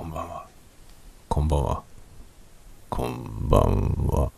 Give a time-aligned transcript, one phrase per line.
[0.00, 0.46] こんばんは。
[1.28, 1.82] こんばんは。
[2.88, 4.32] こんばんは。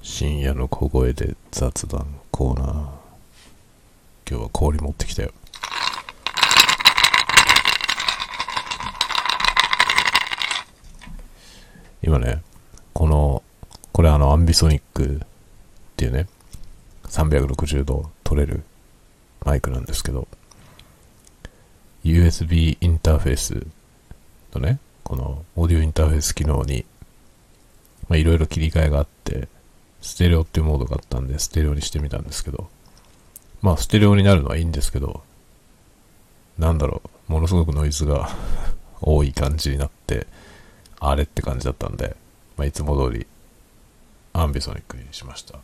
[0.00, 2.68] 深夜の小声で雑談コーナー。
[4.26, 5.32] 今日は氷持ってきたよ。
[12.02, 12.40] 今ね、
[12.94, 13.42] この、
[13.92, 15.26] これあのアンビソニックっ
[15.98, 16.28] ていうね、
[17.08, 18.62] 360度撮れる
[19.44, 20.26] マイクなんですけど、
[22.04, 23.66] USB インターフェース
[24.58, 26.84] のね、このオーディオインターフェース機能に、
[28.08, 29.48] まあいろいろ切り替えがあって、
[30.00, 32.68] ステレオっていうモードがあったんで、ステレオにしてみたんですけど、
[33.60, 35.22] まあステレオになるのはいいんですけど、
[36.58, 38.28] なんだろう、ものすごくノイズが
[39.00, 40.26] 多い感じになって、
[41.00, 42.16] あれって感じだったんで、
[42.56, 43.26] まあいつも通り、
[44.32, 45.58] アンビソニックにしました。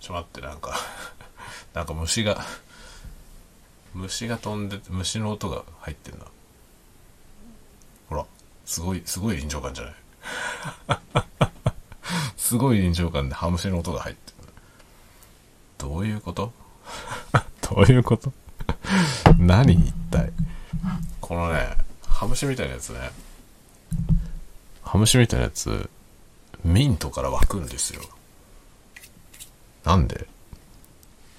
[0.00, 0.74] ちょ待って、なんか、
[1.74, 2.44] なんか虫が、
[3.94, 6.24] 虫が飛んでて、虫の音が入ってんな。
[8.08, 8.26] ほら、
[8.64, 9.94] すごい、すごい臨場感じゃない？
[12.36, 14.48] すごい臨場感でハムシの音が入ってる。
[15.78, 16.52] どういうこと？
[17.68, 18.32] どういうこと？
[19.38, 20.32] 何一体？
[21.20, 23.10] このね、ハムシみたいなやつね。
[24.82, 25.88] ハムシみたいなやつ、
[26.64, 28.02] ミントから湧くんですよ。
[29.84, 30.26] なんで？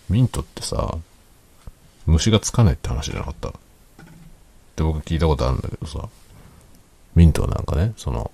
[0.10, 0.98] ミントってさ、
[2.06, 3.50] 虫がつかないって話じゃなかった？
[3.50, 3.54] っ
[4.76, 6.08] て僕聞いたことあるんだけどさ、
[7.16, 8.32] ミントなんかね、その、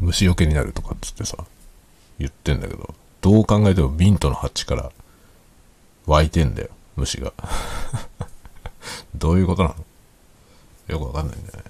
[0.00, 1.38] 虫除けになるとかっつってさ、
[2.18, 4.92] 言ってんだけど、どう考えてもミントの鉢から
[6.06, 7.32] 湧いてんだよ、虫が。
[9.14, 9.76] どういうことなの？
[10.88, 11.64] よくわかんないんだよね。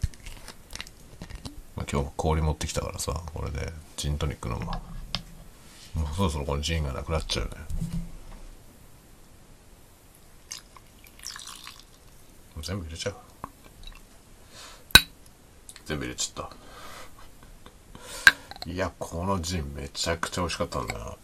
[1.76, 4.80] まあ、今日氷持ってきたからさ、これでジントニック飲むわ。
[5.94, 7.52] もうそろそろこのジンがなくなっちゃうね。
[12.62, 13.14] 全部入れちゃう。
[15.86, 16.48] 全部入れちゃっ
[18.64, 18.70] た。
[18.70, 21.16] いや、このジンめちゃくちゃ美味しかったんだな。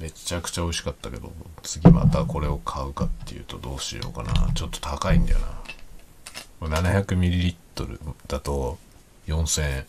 [0.00, 1.32] めちゃくちゃ美味しかったけど、
[1.62, 4.52] 次またこれを買うかっていうとどうしようかな。
[4.54, 6.68] ちょっと高いんだよな。
[6.68, 8.78] 700ml だと
[9.26, 9.86] 4000円。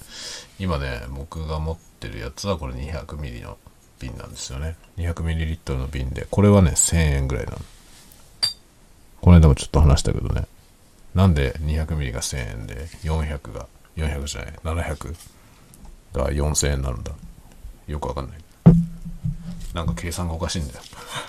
[0.60, 3.58] 今ね、僕が持ってるやつはこれ 200ml の
[4.00, 4.76] 瓶なんですよね。
[4.98, 7.58] 200ml の瓶で、これはね、1000円ぐらいなの。
[9.22, 10.45] この間もちょっと話したけどね。
[11.16, 15.16] なんで 200ml が1000円で、400が、400じゃない、700
[16.14, 17.14] が4000円になるんだ。
[17.88, 18.38] よくわかんない。
[19.74, 20.82] なんか計算がおかしいんだよ。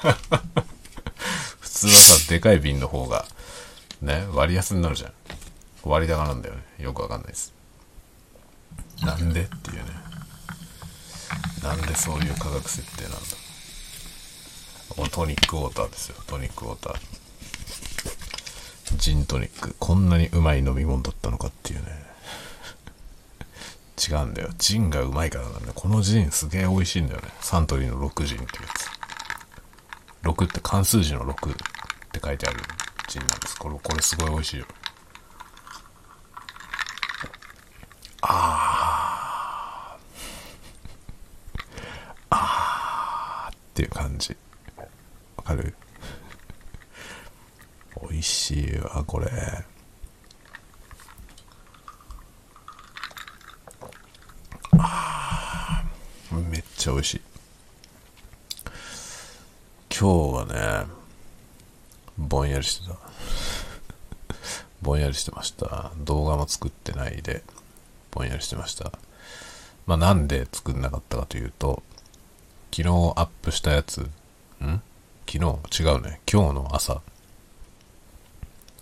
[1.60, 3.26] 普通はさ、でかい瓶の方が、
[4.02, 5.12] ね、割安になるじゃん。
[5.84, 6.62] 割高なんだよね。
[6.78, 7.54] よくわかんないです。
[9.02, 9.90] なんでっていうね。
[11.62, 13.18] なんでそういう価格設定なんだ。
[15.10, 16.16] トニックウォーターですよ。
[16.26, 17.25] トニックウォーター。
[18.94, 19.74] ジントニック。
[19.78, 22.06] こんなにうまい飲み物だったのかっていうね。
[24.08, 24.50] 違うんだよ。
[24.58, 25.72] ジンがうまいからなんだよ。
[25.74, 27.28] このジンすげえ美味しいんだよね。
[27.40, 28.88] サントリーの6ジンってやつ。
[30.28, 31.54] 6って関数字の6っ
[32.12, 32.60] て書いてある
[33.08, 33.58] ジンなんです。
[33.58, 34.66] これ、これすごい美味しいよ。
[38.22, 40.02] あー。
[42.30, 44.36] あーっていう感じ。
[45.36, 45.74] わかる？
[48.02, 49.28] 美味しいわ、これ。
[54.78, 55.82] あ
[56.50, 57.20] めっちゃ美味しい。
[59.98, 60.92] 今日はね、
[62.18, 62.96] ぼんやりしてた。
[64.82, 65.90] ぼんやりしてました。
[65.96, 67.42] 動画も作ってないで、
[68.10, 68.92] ぼんやりしてました。
[69.86, 71.82] まあなんで作んなかったかというと、
[72.70, 74.02] 昨日アップしたやつ、
[74.60, 74.82] ん？
[75.26, 75.38] 昨
[75.70, 75.82] 日？
[75.82, 76.20] 違うね。
[76.30, 77.00] 今日の朝、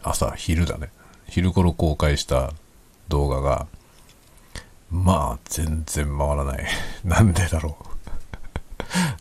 [0.04, 0.91] 朝、昼だね。
[1.26, 2.53] 昼頃公開した
[3.09, 3.66] 動画が、
[4.91, 6.65] まあ、全然回らない。
[7.04, 7.76] なんでだろ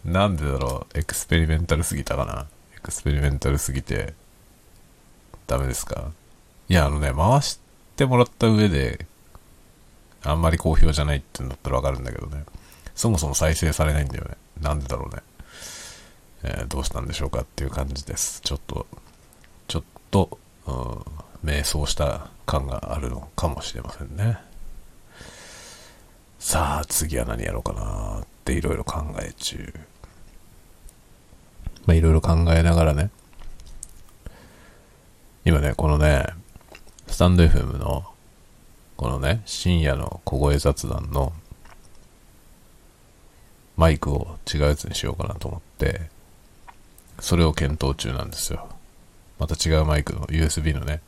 [0.05, 0.07] う。
[0.11, 0.99] なんでだろう。
[0.99, 2.47] エクスペリメンタルすぎたかな。
[2.75, 4.13] エクスペリメンタルすぎて、
[5.47, 6.11] ダメですか
[6.67, 7.59] いや、あのね、回し
[7.95, 9.05] てもらった上で、
[10.23, 12.43] あんまり好評じゃないって言うんだったらわかるんだけどね。
[12.95, 14.37] そもそも再生されないんだよね。
[14.61, 15.21] なんでだろうね。
[16.43, 18.41] えーどうしたんでしょうかっていう感じです。
[18.41, 18.85] ちょっと、
[19.67, 20.37] ちょっと、
[20.67, 21.05] うん、
[21.43, 24.37] 迷走した感があるのかもしれませんね。
[26.39, 29.73] さあ、次は何やろうかなっていろいろ考え中。
[31.85, 33.09] まあ、いろいろ考えながらね。
[35.45, 36.25] 今ね、このね、
[37.07, 38.05] スタンド FM の、
[38.95, 41.33] このね、深夜の小声雑談の
[43.75, 46.09] マイクを違うやつにしようかなと思って、
[47.19, 48.67] それを検討中なんですよ。
[49.43, 51.01] また違うマイクの USB のね、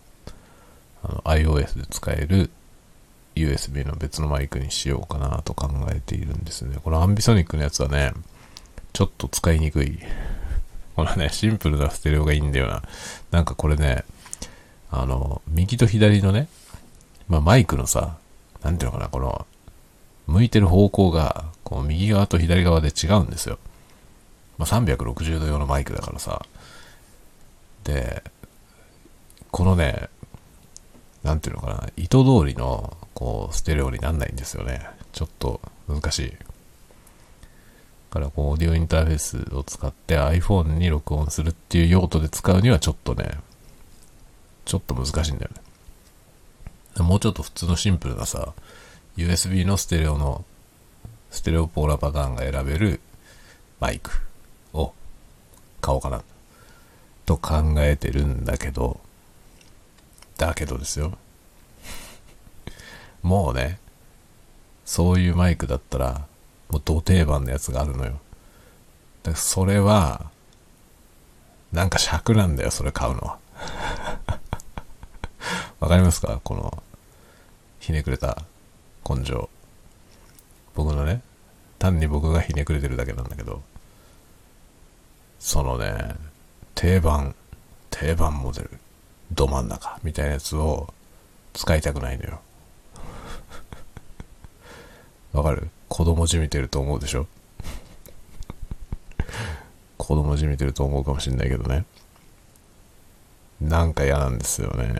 [1.03, 2.49] の iOS で使える
[3.33, 6.77] USB の別のマイクにしようかなと考えているんですね。
[6.83, 8.11] このアンビソニックのやつはね、
[8.91, 9.99] ちょっと使いにくい。
[10.97, 12.83] このね、シンプルなステレオがいいんだよな。
[13.31, 14.03] なんかこれね、
[14.91, 16.49] あの、右と左のね、
[17.29, 18.17] まあ、マイクのさ、
[18.63, 19.47] なんていうのかな、この、
[20.27, 23.59] 向いてる方向が、こう、右側と左側で違うんですよ。
[24.57, 26.45] まあ、360度用のマイクだからさ。
[27.85, 28.23] で、
[29.51, 30.09] このね、
[31.23, 34.85] なんていうのかな、意図通りの、こう、ステレオになんないんですよね。
[35.13, 36.29] ちょっと難しい。
[36.31, 36.35] だ
[38.11, 43.37] からこう、オーディオインターフェースを使って iPhone に録音するっていう用途で使うにはちょっとね、
[44.65, 45.51] ちょっと難しいんだよ
[46.97, 47.03] ね。
[47.03, 48.53] もうちょっと普通のシンプルなさ、
[49.17, 50.43] USB のステレオの、
[51.29, 52.99] ステレオポーラパターンが選べる
[53.79, 54.11] マイク
[54.73, 54.93] を
[55.81, 56.23] 買おうかな、
[57.25, 58.99] と考えてるんだけど、
[60.37, 61.17] だけどですよ。
[63.23, 63.79] もうね、
[64.85, 66.27] そういうマイクだったら、
[66.69, 68.11] もう土定番のやつがあるのよ。
[68.11, 68.21] だか
[69.31, 70.29] らそれは、
[71.71, 73.39] なんか尺なんだよ、それ買うのは。
[75.79, 76.39] わかりますか？
[76.43, 76.83] この、
[77.79, 78.43] ひねくれた
[79.07, 79.49] 根性。
[80.73, 81.21] 僕のね、
[81.79, 83.61] 単に僕がひねくれてるだけなんだけど、
[85.39, 86.15] そのね、
[86.75, 87.33] 定番、
[87.89, 88.69] 定番モデル、
[89.31, 90.93] ど真ん中みたいなやつを
[91.53, 92.41] 使いたくないのよ。
[95.33, 95.69] わかる？
[95.87, 97.27] 子供じみてると思うでしょ？
[99.97, 101.85] 子供じみてると思うかもしんないけどね。
[103.61, 104.93] なんか嫌なんですよね。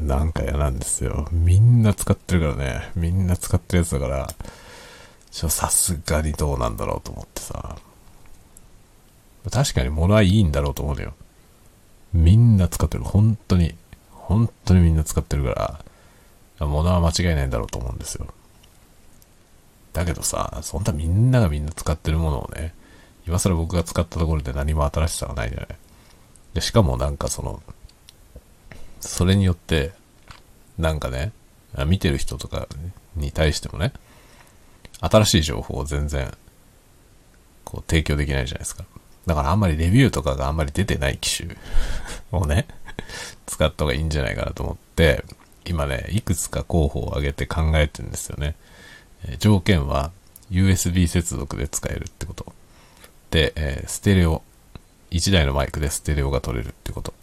[0.00, 1.28] なんか嫌なんですよ。
[1.30, 2.90] みんな使ってるからね。
[2.96, 4.28] みんな使ってるやつだから、
[5.30, 7.76] さすがにどうなんだろうと思ってさ。
[9.50, 11.14] 確かに物はいいんだろうと思うのよ。
[12.12, 13.04] みんな使ってる。
[13.04, 13.74] 本当に。
[14.10, 15.80] 本当にみんな使ってるか
[16.60, 18.26] ら、物は間違いないんだろうと思うんですよ。
[19.92, 22.74] だけどさ、そんなみんながみんな使ってるものをね、
[23.26, 25.68] 今更僕が使ったところで何も新しさがないじゃない。
[26.54, 27.62] で、しかもなんかその、
[29.00, 29.92] それによって、
[30.78, 31.32] なんかね、
[31.86, 32.68] 見てる人とか
[33.16, 33.92] に対してもね、
[35.00, 36.36] 新しい情報を全然、
[37.64, 38.84] こう提供できないじゃないですか。
[39.28, 41.54] だからあんまりレビューとかがあんまり出てない機種
[42.32, 42.66] をね、
[43.46, 45.22] 使った方がいいんじゃないかなと思って、
[45.66, 48.56] 今ね、いくつか候補を挙げて考えてるんですよね。
[49.26, 50.12] え条件は
[50.50, 52.52] USB 接続で使えるってこと。
[53.30, 54.42] で、えー、ステレオ。
[55.10, 57.14] 1台のマイクでステレオが取れるってこと。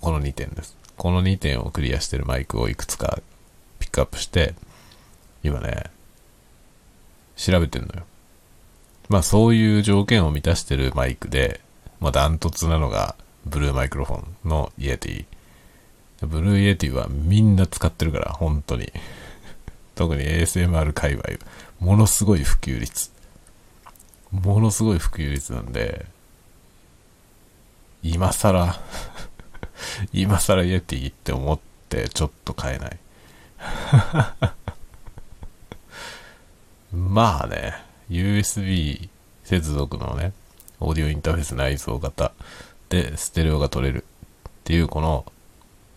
[0.00, 0.76] この2点です。
[0.96, 3.20] この2点をクリアしてるマイクをいくつか
[3.78, 4.54] ピックアップして、
[5.42, 5.90] 今ね、
[7.36, 8.04] 調べてんのよ。
[9.12, 11.60] まあそういう条件を満たしてるマイクで、
[12.00, 13.14] まあダントツなのが、
[13.44, 16.26] ブルーマイクロフォンのイエティ。
[16.26, 18.90] ブルーイエティはみんな使ってるから、本当に。
[19.94, 21.24] 特に ASMR 界隈、
[21.78, 23.10] ものすごい普及率。
[24.30, 26.06] ものすごい普及率なんで、
[28.02, 28.80] 今更
[30.14, 31.58] 今更イエティって思っ
[31.90, 32.98] てちょっと買えない
[36.96, 39.08] まあね、USB
[39.44, 40.32] 接続のね、
[40.80, 42.32] オーディオインターフェース内蔵型
[42.90, 44.04] でステレオが取れる
[44.48, 45.24] っていうこの、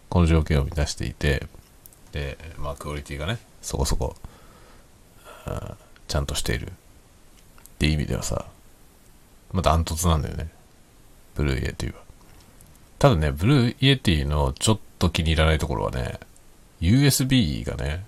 [0.10, 1.46] この条件を満たしていて、
[2.14, 4.16] で、まあクオリティがね、そこそこ、
[6.08, 6.72] ちゃんとしているっ
[7.80, 8.46] ていう意味ではさ、
[9.52, 10.50] まあダントツなんだよね。
[11.36, 12.00] ブルーイエティは。
[12.98, 16.20] ただね、ブルーイエティのちょっと気に入らないところはね、
[16.80, 18.06] USB がね、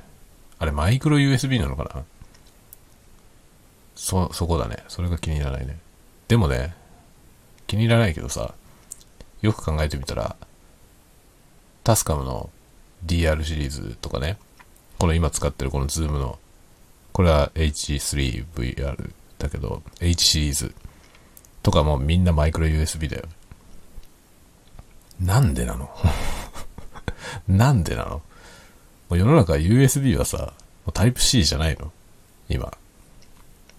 [0.59, 2.05] あれマイクロ USB なのかな？
[3.97, 4.77] そ、そこだね。
[4.87, 5.77] それが気に入らないね。
[6.27, 6.73] でもね、
[7.65, 8.53] 気に入らないけどさ、
[9.41, 10.35] よく考えてみたら、
[11.83, 12.49] タスカムの
[13.05, 14.37] DR シリーズとかね、
[14.99, 16.37] この今使ってるこのズームの、
[17.11, 20.75] これは H3VR だけど、H シリーズ
[21.63, 23.23] とかもみんなマイクロ USB だよ。
[25.19, 25.89] なんでなの？
[27.47, 28.09] なんでなの？
[28.11, 28.21] も
[29.11, 31.91] う世の中 USB はさ、もうタイプ C じゃないの？
[32.47, 32.71] 今。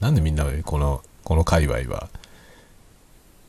[0.01, 2.09] なんでみんなこの、この界隈は、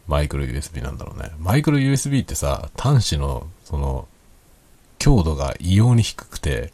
[0.08, 1.32] マイクロ USB なんだろうね。
[1.40, 4.08] マイクロ USB ってさ、端子の、その、
[4.98, 6.74] 強度が異様に低くて、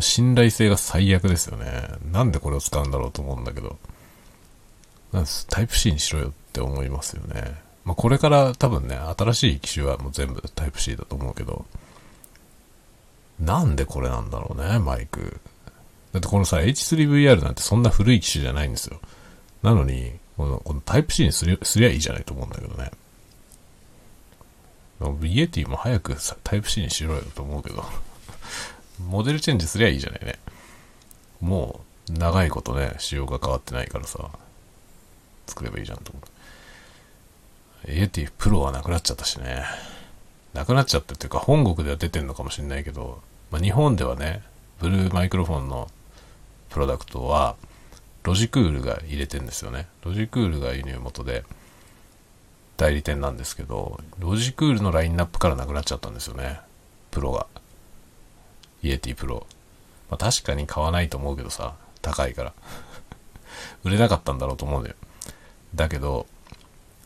[0.00, 1.88] 信頼性が最悪ですよね。
[2.10, 3.78] なんでこれを使うんだろうと思うんだけど。
[5.48, 7.54] タイプ C にしろよって思いますよね。
[7.84, 11.66] まあ、これから多分ね、新しい機種はもう全部タイプ C だと思うけど、
[13.38, 15.40] なんでこれなんだろうね、マイク。
[16.12, 19.00] だってこのさ、H3VR なんてそんな古い機種じゃないんですよ。
[19.62, 22.90] なのに、このこのタイプ C にすりすりゃいいじゃないと思うんだけどね。
[25.22, 27.84] イエティも早くタイプ C にしろよと思うけど。
[29.00, 30.38] モデルチェンジすりゃいいじゃないね。
[31.40, 34.30] もう、長いことね、仕様が変わってないからさ、
[35.46, 36.22] 作ればいいじゃんと思っ
[37.86, 37.92] て。
[37.94, 39.64] イエティプロはなくなっちゃったしね。
[40.52, 44.42] なくなっちゃったっていうか、本国では出てんのかもしれないけど、まあ、日本ではね、
[44.78, 45.90] ブルーマイクロフォンの
[46.72, 47.56] プロダクトは、
[48.22, 49.88] ロジクールが入れてんですよね。
[50.04, 51.44] ロジクールが輸入元で、
[52.78, 56.60] 代理店なんですけど、ロジクールのラインナップからなくなっちゃったんですよね。
[57.10, 57.46] プロが。
[58.82, 59.46] イエティプロ。
[60.08, 62.52] まあ、確かに買わないと思うけどさ、高いから。
[63.84, 64.96] 売れなかったんだろうと思うんだよ。
[65.74, 66.26] だけど、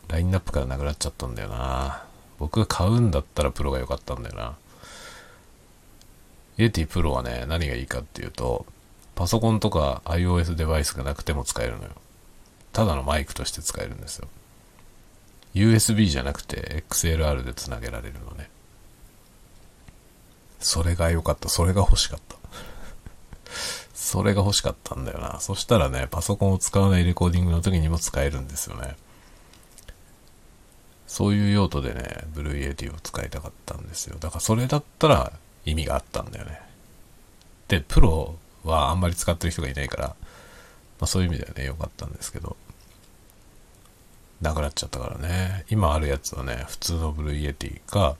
[0.06, 2.04] ラインナップからなくなっちゃったんだよな。
[2.38, 4.56] 僕が買うんだったらプロが良かったんだよな。
[6.58, 8.64] イエティプロはね、何がいいかっていうと、
[9.16, 11.90] パソコンとか iOS デバイスがなくても使えるのよ。
[12.72, 14.28] ただのマイクとして使えるんですよ。
[15.54, 18.50] USB じゃなくて XLR で繋げられるのね。
[20.60, 21.48] それが良かった。
[21.48, 22.36] それが欲しかった。
[23.94, 25.40] それが欲しかったんだよな。
[25.40, 28.96] そしたらね、パソコンを使わないレコーディングの時にも使えるんですよね。
[31.06, 34.18] そういう用途でね、ブルーイエティを使いたかったんですよ。
[34.20, 35.32] だからそれだったら
[35.64, 36.60] 意味があったんだよね。
[37.68, 40.16] で、プロはあんまり使ってる人がいないから、ま
[41.02, 42.56] あそういう意味ではね、良かったんですけど、
[44.40, 45.64] なくなっちゃったからね。
[45.70, 48.16] 今あるやつはね、普通のブルーイエティか、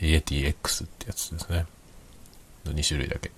[0.00, 1.66] イエティ X ってやつですね。
[2.64, 3.30] の2種類だけ。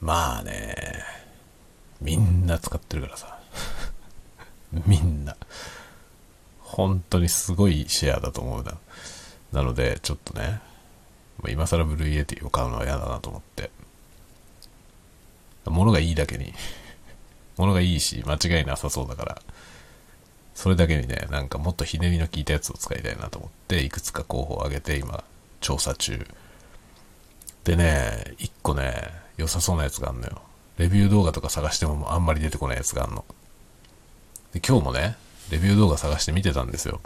[0.00, 1.02] まあね、
[2.00, 3.38] みんな使ってるからさ。
[4.86, 5.36] みんな。
[6.60, 8.78] 本当にすごいシェアだと思うな。
[9.52, 10.60] なので、ちょっとね、
[11.48, 13.70] 今更ブルーイエティを買うのは嫌だなと思って。
[15.66, 16.52] 物がいいだけに
[17.56, 19.42] 物がいいし、間違いなさそうだから、
[20.54, 25.24] それだけにね、なんかもっとひねりの効いたやつを使いたいなと思って、いくつか候補を挙げて今、
[25.60, 26.26] 調査中。
[27.64, 30.42] でね、一個ね、良さそうなやつがあんのよ。
[30.78, 33.24] レビュー動画とか探してもあんまり出てこないやつがあんの。
[34.52, 35.16] で、今日もね、
[35.50, 37.00] レビュー動画探して見てたんですよ。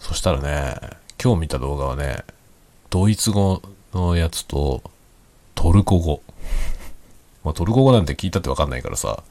[0.00, 2.22] そしたらね、今日見た動画はね、
[2.88, 3.60] ドイツ語
[3.92, 4.80] のやつと
[5.56, 6.22] トルコ語。
[7.42, 9.24] まあ、トルコ語なんて聞いたってわかんないからさ、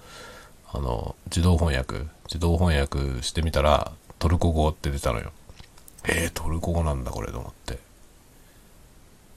[0.74, 5.32] あの、自動翻訳、自動翻訳してみたら、トルコ語って出たのよ。
[6.04, 7.80] えー、トルコ語なんだこれと思って。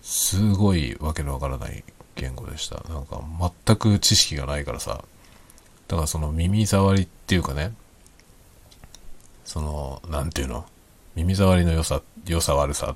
[0.02, 1.84] すごいわけのわからない
[2.16, 2.82] 言語でした。
[2.88, 3.22] なんか
[3.66, 5.04] 全く知識がないからさ。
[5.86, 7.72] だからその耳障りっていうかね、
[9.44, 10.66] その、なんていうの？
[11.18, 12.94] 耳障りの良さ、良さ悪さ。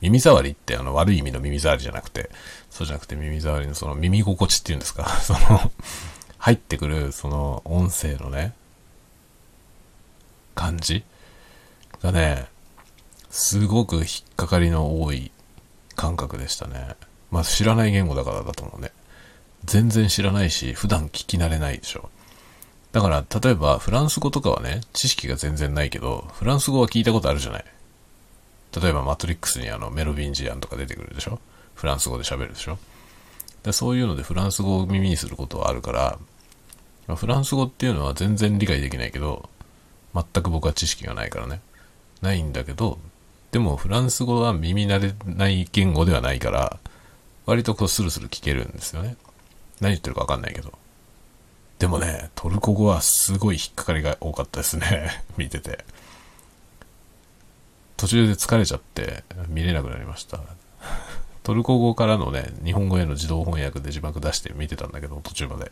[0.00, 2.30] 耳障りってあの悪い意味の耳障りじゃなくて、
[2.70, 5.72] そうじゃなくて耳障りのその耳心地っていうんですか、 その、
[6.38, 8.54] 入ってくるその音声のね、
[10.54, 11.04] 感じ
[12.00, 12.46] がね、
[13.28, 15.32] すごく引っかかりの多い
[15.96, 16.94] 感覚でしたね。
[17.32, 18.92] まあ知らない言語だからだと思うね。
[19.64, 22.08] 全然知らないし、普段聞き慣れないでしょ。
[22.92, 27.64] だから、例えば、フランス語とかはね、知識が全然ないけど、フランス語は聞いたことあるじゃない。
[28.80, 31.38] 例えば、マトリックスにあの、メロビンジアンとか出てくるでしょ？
[31.74, 32.78] フランス語で喋るでしょ？
[33.62, 35.92] でそういうのでフランス語を耳にすることはあるか
[37.06, 39.48] ら、フランス語っていうのは全然理解できないけど、
[40.14, 41.60] 全く僕は知識がないからね。
[42.22, 42.98] ないんだけど、
[43.50, 46.78] でもフランス語は耳慣れない言語ではないから、
[47.46, 49.16] 割とこうスルスル聞けるんですよね。
[49.80, 50.72] 何言ってるかわかんないけど。
[51.78, 55.24] でもね、トルコ語はすごい引っかかりが多かったですね。
[55.38, 55.84] 見てて。
[57.96, 60.40] 途中で疲れちゃって見れなくなりました。
[61.44, 65.70] トルコ語からのね、日本語への自動翻訳で字幕出して見てたんだけど、途中まで。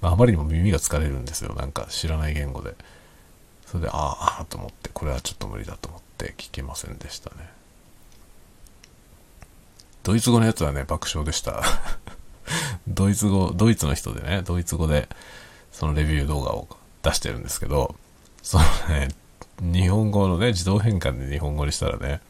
[0.00, 1.54] あまりにも耳が疲れるんですよ。
[1.54, 2.76] なんか知らない言語で。
[3.66, 7.50] それで、ああ、と思って、これはちょっと無理だと思って聞けませんでしたね。
[10.04, 11.62] ドイツ語のやつはね、爆笑でした。
[12.88, 15.08] ドイツ語、ドイツの人でね、ドイツ語で、
[15.72, 16.68] そのレビュー動画を
[17.02, 17.94] 出してるんですけど、
[18.42, 19.08] そのね、
[19.60, 22.20] 日本語のね、自動変換で日本語にしたらね、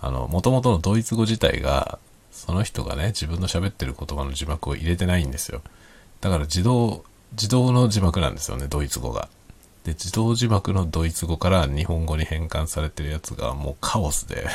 [0.00, 1.98] あの、元々のドイツ語自体が、
[2.30, 5.62] その人がね、自分の喋ってる言葉の字幕を入れてないんですよ。
[6.20, 9.28] だから自動、自動の字幕なんですよね、ドイツ語が。
[9.84, 14.46] で、自動字幕のドイツ語から日本語に変換されてるやつがもうカオスで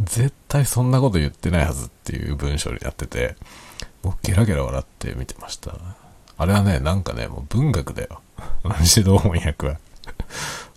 [0.00, 3.36] 絶対そんなこと言ってないはずっていう文章になってて、
[4.02, 5.74] もうゲラゲラ笑って見てました。
[6.36, 8.20] あれはね、なんかね、もう文学だよ。
[8.64, 9.78] あの自動翻訳は。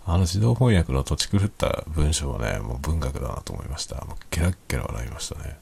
[0.04, 4.04] あの自動翻訳の土地狂った文章はね、もう文学だなと思いました。
[4.04, 5.56] もうゲラゲラ笑いましたね。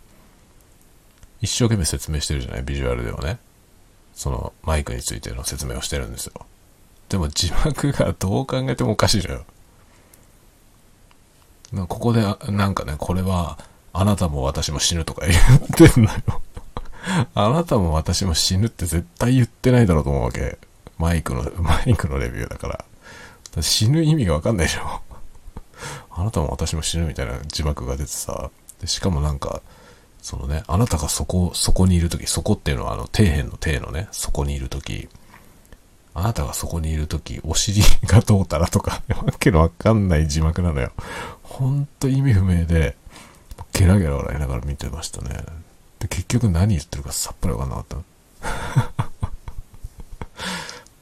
[1.43, 2.63] 一生懸命説明してるじゃない？
[2.63, 3.39] ビジュアルではね。
[4.15, 6.33] そのマイクについての説明をしてるんですよ。
[7.09, 9.45] でも字幕がどう考えてもおかしいのよ。
[11.87, 13.59] ここで、なんかね、これは、
[13.93, 16.43] あなたも私も死ぬとか言ってんのよ。
[17.35, 20.59] あなたも私も死ぬって絶対言ってないだろうと思うわけ。
[20.99, 22.85] マイクの、マイクのレビューだから。
[23.57, 25.01] ら死ぬ意味がわかんないでしょ。
[26.11, 28.51] あなたも私も死ぬみたいな字幕が出てさ。
[28.81, 29.63] でしかもなんか、
[30.23, 35.09] そのね、あなたがそこ、そこにいるとき、そこっていうのはあの、底辺の底のね、そこにいるとき、
[36.13, 40.93] あなたがそこにいるとき、お尻がどうたらとか、わけのわかんない字幕なのよ。
[41.51, 42.97] ほんと意味不明で、
[43.73, 45.45] ゲラゲラ笑いながら見てましたね。
[45.99, 47.97] で、結局何言ってるかさっぱりわかんなかった。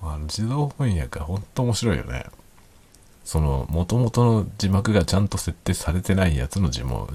[0.02, 2.24] あの自動翻訳はほんと面白いよね。
[3.24, 7.10] その、元々の字幕がちゃんと設定されてないやつの字も、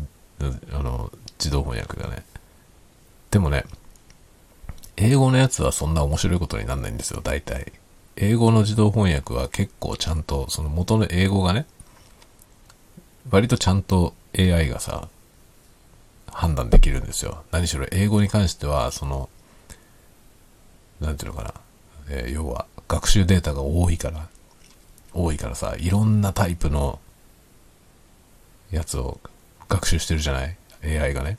[0.71, 2.23] あの、自動翻訳がね。
[3.31, 3.65] でもね、
[4.95, 7.73] 英語のやつはそんな面白いことになんないんですよ、大体。
[8.15, 11.65] 英語の自動翻訳は結構ちゃんと、その元の英語がね、
[13.29, 15.07] 割とちゃんと AI がさ、
[16.27, 17.43] 判断できるんですよ。
[17.51, 19.29] 何しろ英語に関しては、その、
[20.99, 21.53] なんていうのかな、
[22.09, 24.27] えー、要は学習データが多いから、
[25.13, 26.99] 多いからさ、いろんなタイプの
[28.71, 29.19] やつを
[29.69, 31.37] 学習してるじゃない ?AI がね。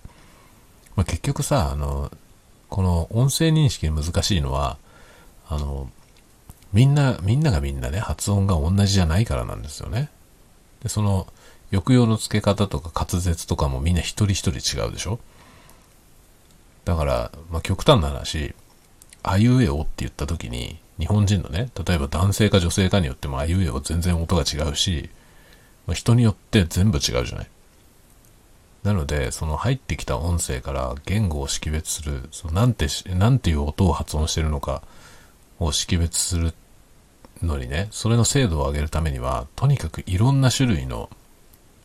[0.96, 2.10] まあ、結局さ、あの、
[2.68, 4.78] この音声認識難しいのは、
[5.48, 5.90] あの、
[6.72, 10.10] みんな、みんながみんなね、発音が同じじゃないからなんですよね。
[10.82, 11.26] で、その、
[11.72, 15.18] 抑揚の付け方とか滑舌とかもみんな一人一人違うでしょ？
[16.84, 18.54] だから、まあ、極端な話、
[19.22, 25.08] あいうえおって言った時に、日本人のね、例えば男性か女性かによってもあいうえお全然音が違うし、
[25.86, 27.48] まあ、人によって全部違うじゃない？
[28.82, 34.82] なので、その入ってきた音声から言語を識別する、そのなんて、なんていう音を発音してるのか
[35.58, 36.52] を識別する
[37.42, 41.08] のにね、それの精度を上げるためには、とにかくいろんな種類の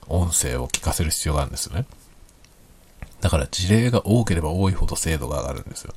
[0.10, 1.86] 音声を聞かせる必要があるんですよね。
[3.22, 5.94] だから事例が多ければ多いほど精度が上がるんですよ。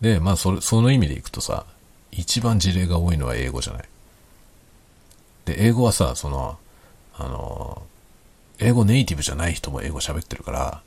[0.00, 1.66] で、まあそれ、その意味でいくとさ、
[2.10, 3.84] 一番事例が多いのは英語じゃない。
[5.46, 6.58] で、英語はさ、その、
[7.16, 7.82] あの、
[8.58, 10.82] 英語ネイティブじゃない人も英語喋ってるから、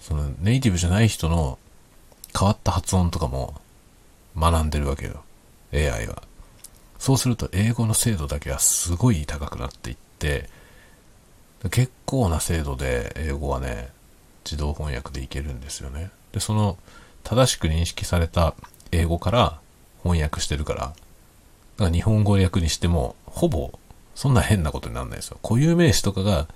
[0.00, 1.58] そのネイティブじゃない人の
[2.38, 3.60] 変わった発音とかも
[4.36, 5.24] 学んでるわけよ。
[5.72, 6.22] AI は。
[6.98, 10.48] そうすると英語の精度だけはすごい高くなっていって、
[11.70, 13.90] 結構な精度で英語はね、
[14.44, 16.10] 自動翻訳でいけるんですよね。
[16.32, 16.78] で、その
[17.24, 18.54] 正しく認識された
[18.92, 19.58] 英語から
[20.02, 20.94] 翻訳してるから、だか
[21.78, 23.78] ら日本語訳にしても、ほぼ
[24.14, 25.38] そんな変なことにならないですよ。
[25.42, 26.46] 固有名詞とかが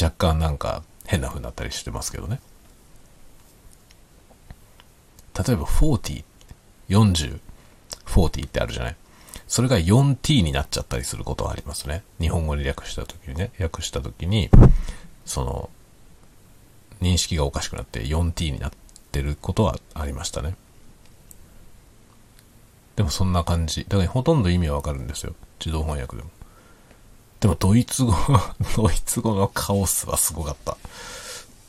[0.00, 2.40] 若干なんか変な風になったりしてますけどね。
[5.46, 6.24] 例えば40、
[6.88, 7.40] 40、
[8.06, 8.96] 40ってあるじゃない？
[9.50, 12.04] それが 4t になっちゃったりすることはありますね。
[12.20, 14.48] 日本語に略した時にね、訳した時に、
[15.26, 15.70] その、
[17.02, 18.70] 認識がおかしくなって 4t になっ
[19.10, 20.54] てることはありましたね。
[22.94, 23.84] でもそんな感じ。
[23.88, 25.34] だからほとんど意味はわかるんですよ。
[25.58, 26.30] 自動翻訳でも。
[27.40, 28.14] でもドイツ語、
[28.76, 30.76] ドイツ語のカオスはすごかった。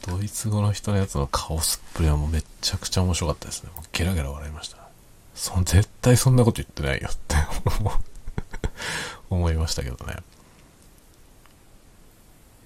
[0.05, 3.71] ドイツ語の人のやつのカオスっぷりはもうめちゃくちゃ面白かったですね。
[3.91, 4.80] ゲラゲラ笑いました。
[5.33, 7.35] そ絶対そんなこと言ってないよって
[9.29, 10.17] 思いましたけどね。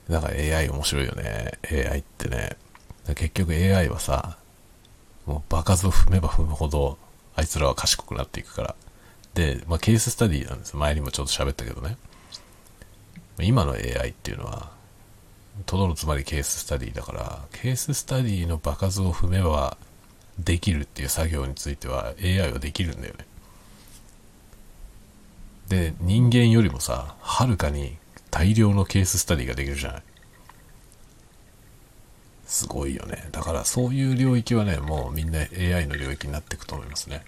[0.09, 1.59] だから AI 面白いよね。
[1.71, 2.57] AI ってね。
[3.15, 4.37] 結局 AI はさ、
[5.25, 6.97] もう場数を踏めば踏むほど、
[7.35, 8.75] あいつらは賢くなっていくから。
[9.33, 11.97] で、まあケーススタディなんです前にもちょっと喋ったけどね。
[13.39, 14.71] 今の AI っていうのは、
[15.65, 19.77] とどのつまりケーススタディだから、ケーススタディの場数を踏めば
[20.39, 23.25] できるっていう作業については AI はできるんだよね。
[25.69, 27.97] で、人間よりもさ、はるかに
[28.29, 30.03] 大量のケーススタディができるじゃない。
[32.45, 33.27] すごいよね。
[33.31, 37.23] だからそういう領域はね、もうみんな AI の領域になっていくと思いますね。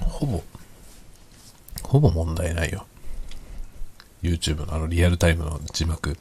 [0.00, 0.42] ほぼ、
[1.82, 2.86] ほぼ問題ないよ。
[4.22, 6.16] YouTube のあのリアルタイムの字幕、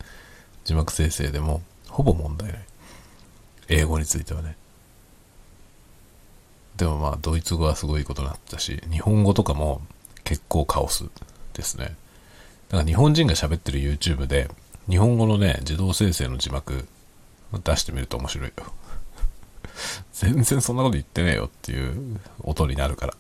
[0.64, 2.62] 字幕生成でも、ほぼ問題ない。
[3.70, 4.56] 英語についてはね。
[6.78, 9.82] でもまあ、ドイツ語はすごいことになったし、日本語とかも
[10.24, 11.06] 結構カオス
[11.54, 11.96] ですね。
[12.70, 14.50] だから日本人が喋ってる YouTube で、
[14.90, 16.88] 日本語のね、自動生成の字幕
[17.64, 18.54] 出してみると面白いよ。
[20.14, 23.14] 全然そんなこと言ってねえよっていう音になるから、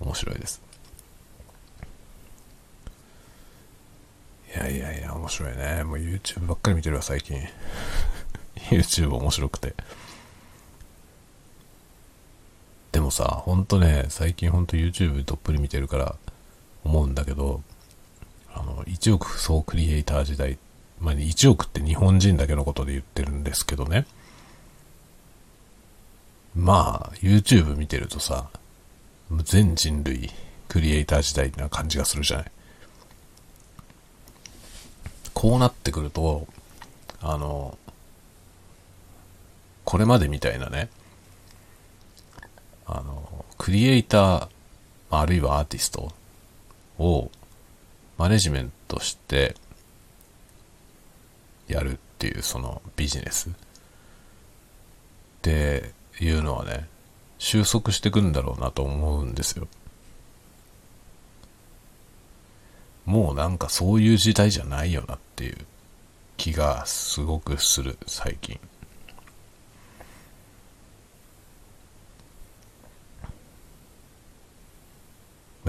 [0.00, 0.62] 面白いです。
[4.54, 5.84] いやいやいや、面白いね。
[5.84, 7.40] もう YouTube ばっかり見てるわ、最近。
[8.70, 9.74] YouTube 面白くて。
[12.90, 16.16] でもさ、ほんとね、最近ほんと YouTube どっぷり見てるから
[16.84, 17.62] 思うんだけど、
[18.52, 20.58] あの、1億総クリエイター時代、
[20.98, 24.06] まあ、1億って日本人だけのことで言ってるんですけどね。
[26.56, 28.50] まあ、YouTube 見てるとさ、
[29.44, 30.30] 全人類
[30.68, 32.50] クリエイター時代な感じがするじゃない。
[35.40, 36.46] こうなってくると、
[37.22, 37.78] あの、
[39.86, 40.90] これまでみたいなね、
[42.86, 44.48] あの、クリエイター、
[45.08, 46.12] あるいはアーティスト
[46.98, 47.30] を
[48.18, 49.56] マネジメントして
[51.68, 53.52] やるっていうそのビジネスっ
[55.40, 56.86] ていうのはね、
[57.38, 59.66] 収束してくんだろうなと思うんですよ。
[63.06, 65.56] もうなんかそういう時代じゃないよなっっていう
[66.36, 68.60] 気がすごくする、最近。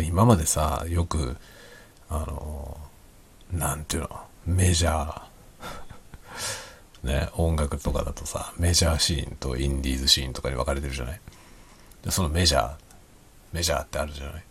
[0.02, 1.38] 今までさ、よく、
[2.10, 2.78] あの、
[3.54, 4.10] なんていうの、
[4.46, 11.22] メジャー、 ね、音楽とかだとさ、メジャーシーンとインディーズシーンとかに分かれてるじゃない？
[12.04, 12.76] で、そのメジャー、
[13.54, 14.44] メジャーってあるじゃない？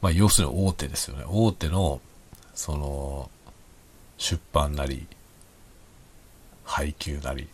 [0.00, 1.24] まあ、要するに大手ですよね。
[1.28, 2.00] 大手の、
[2.56, 3.30] その、
[4.18, 5.06] 出版なり、
[6.64, 7.48] 配給なり、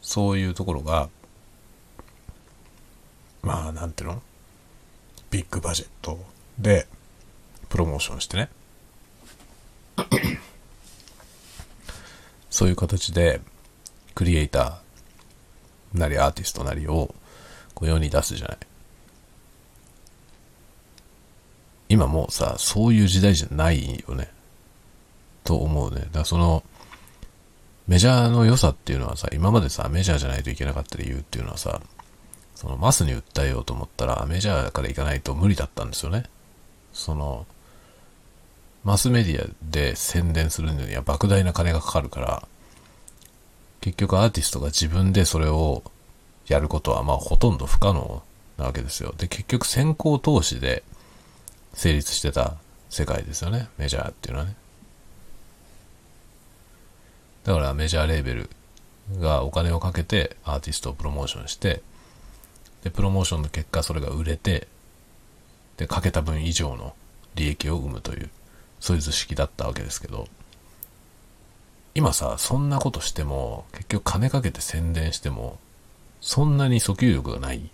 [0.00, 1.08] そういうところが、
[3.42, 4.22] まあ、なんていうの？
[5.30, 6.18] ビッグバジェット
[6.58, 6.86] で、
[7.68, 8.48] プロモーションしてね。
[12.50, 13.40] そういう形で、
[14.14, 17.14] クリエイターなりアーティストなりを、
[17.74, 18.58] こう世に出すじゃない。
[21.88, 24.30] 今もうさ、そういう時代じゃないよね。
[25.50, 26.02] と思うね。
[26.02, 26.62] だからその、
[27.88, 31.80] メジャーの良さっていうのはさ、今までさ、メジャーじゃないといけなかった理由っていうのはさ、
[32.54, 36.22] そのマスに訴えようと思ったらメジャーから行かないと無理だったんですよね。
[36.92, 37.46] その、
[38.84, 42.46] マスメディアで宣伝するのには莫大な金がかかるから、
[43.80, 45.82] 結局アーティストが自分でそれを
[46.46, 48.22] やることはまあほとんど不可能
[48.56, 49.14] なわけですよ。
[49.18, 50.84] で、結局先行投資で
[51.74, 52.54] 成立してた
[52.88, 53.68] 世界ですよね。
[53.78, 54.54] メジャーっていうのはね。
[57.50, 58.50] だからメジャーレーベル
[59.18, 61.82] がお金をかけてアーティストをプロモーションして、
[62.84, 64.68] で、プロモーションの結果それが売れて、
[65.76, 66.94] で、かけた分以上の
[67.34, 68.30] 利益を生むという。
[68.78, 70.28] そういう図式だったわけですけど、
[71.96, 75.58] 今さ、そんなことしても、結局金かけて宣伝しても、
[76.20, 77.68] そんなに訴求力がない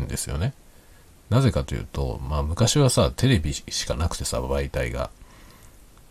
[0.00, 0.52] んですよね。
[1.30, 5.10] なぜかというと、まあ昔はさ、テレビしかなくてさ、媒体が。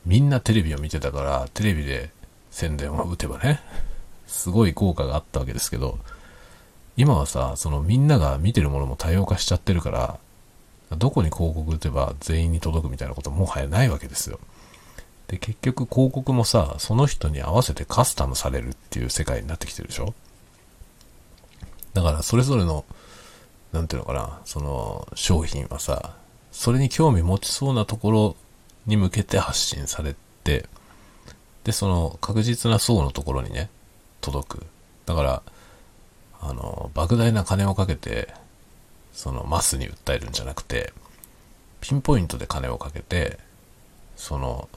[0.06, 2.10] みんなテレビを見てたから、テレビで
[2.52, 3.62] 宣伝を打てばね、
[4.28, 5.98] すごい効果があったわけですけど、
[6.98, 10.20] 今はさ、そのみんなが見てるものも多様化しちゃってるから、
[10.98, 14.40] どこに広告打てば全員に届くみたいなこともはやないわけですよ。
[15.28, 20.14] で、結局広告もさ、その人に合わせてカスタムされるっていう世界になってきてるでしょ
[21.94, 22.84] だからそれぞれの、
[23.72, 26.16] なんていうのかな、その商品はさ、
[26.52, 28.36] それに興味持ちそうなところ
[28.86, 30.68] に向けて発信されて、
[31.64, 33.70] で、その確実な層のところにね、
[34.22, 34.66] 届く。
[35.06, 35.44] だから、
[36.42, 38.34] あの、莫大な金をかけて、
[39.14, 40.94] そのマスに訴えるんじゃなくて、
[41.82, 43.40] ピンポイントで金をかけて、
[44.16, 44.70] その、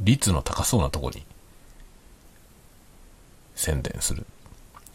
[0.00, 1.24] 率の高そうなとこに
[3.54, 4.26] 宣伝する。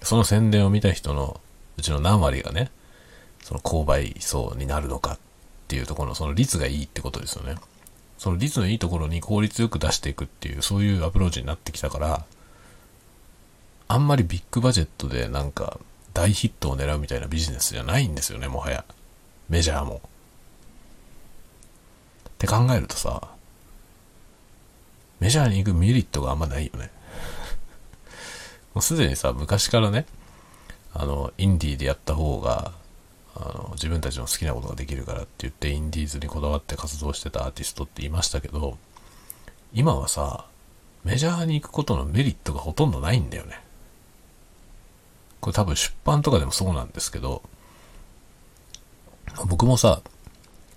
[0.01, 1.39] その宣伝を見た人の
[1.77, 2.71] うちの何割がね、
[3.41, 5.19] その購買層になるのかっ
[5.67, 7.55] ていうところのその率がいいってことですよね。
[8.23, 12.25] その率のいいところに効率よく出していくっていう、そういうアプローチになってきたから、
[13.89, 15.77] あんまりビッグバジェットでなんか
[16.13, 18.85] 大ヒットを狙うみたいなビジネスじゃないんですよね、もはや。
[19.49, 20.01] メジャーも。
[22.29, 23.27] って考えるとさ、
[25.19, 26.91] メジャーに行くメリットがあんまないよね。
[28.73, 30.05] もうすでにさ、昔からね、
[30.93, 32.71] あの、インディーでやった方が、
[33.35, 38.77] あの、自分たちの好きなことができるからって言って、インディーズにこだわって活動してたアーティストっていましたけど、
[39.73, 40.45] 今はさ、
[41.03, 43.59] メジャーに行くことのメリットがほとんどないんだよね。
[45.41, 47.41] これ多分出版とかでもそうなんですけど、
[49.47, 50.01] 僕もさ、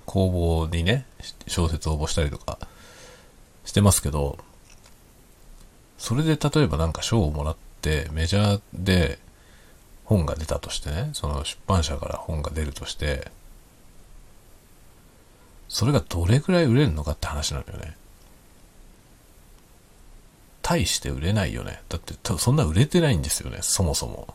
[0.07, 1.05] 公募にね、
[1.47, 2.59] 小説応募したりとか
[3.65, 4.39] してますけど、
[5.99, 9.19] それで例えばなんか賞をもらってメジャーで
[10.07, 13.31] 本が出たとしてね、その出版社から本が出るとして、
[15.69, 17.97] それがどれくらい売れるのかって話なのよね。
[20.63, 21.83] 大して売れないよね。
[21.89, 24.35] だって、そんな売れてないんですよね、そもそも。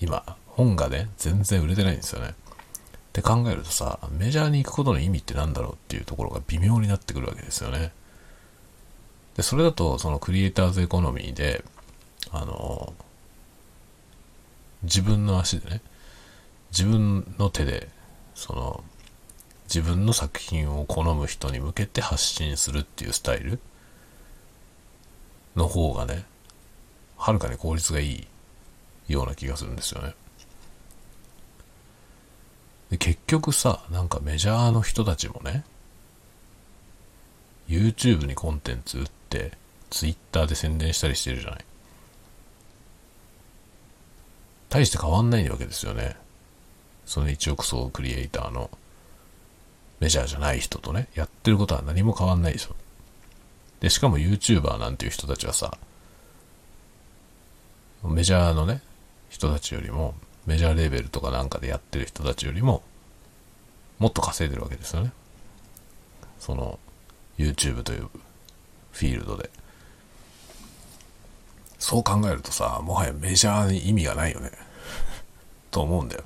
[0.00, 2.30] 今、本がね、全然売れてないんですよね。
[2.30, 2.32] っ
[3.12, 7.92] て考えるとさ、メジャーに行くことの意味って何だろうっていうところが微妙になってくるわけですよね。
[9.36, 11.64] で、それだと、そのクリエイターズエコノミーで、
[12.30, 12.92] あの、
[14.86, 15.82] 自分の足でね、
[16.70, 17.88] 自分の手で、
[18.34, 18.84] その、
[19.64, 23.58] 自分の作品を好む人に向けて発信するっていうスタイル
[25.56, 26.24] の方がね、
[27.16, 28.26] はるかに効率がいい
[29.08, 30.14] ような気がするんですよね。
[32.90, 35.64] で結局さ、なんかメジャーの人たちもね、
[37.68, 39.52] YouTube にコンテンツ売って、
[39.90, 41.64] Twitter で宣伝したりしてるじゃない。
[44.76, 46.16] 大して変わんないわけですよね。
[47.06, 48.68] その1億総クリエイターの
[50.00, 52.76] メジャーじゃない人とね、やってることは何も変わんないでしょ。
[53.80, 55.78] で、しかも YouTuber なんていう人たちはさ、
[58.04, 58.82] メジャーのね、
[59.30, 62.82] 人たちよりも、メジャーレベルとかなんかでやってる人たちよりも、
[63.98, 65.10] もっと稼いでるわけですよね。
[66.38, 66.78] その、
[67.38, 68.10] YouTube という
[68.92, 69.48] フィールドで。
[71.78, 74.50] そう考えるとさ、もはやメジャーに意味がないよね。
[75.70, 76.24] と思うんだよ。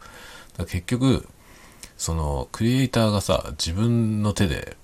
[0.57, 1.29] だ結局、
[1.97, 4.77] その、クリエイターがさ、自分の手で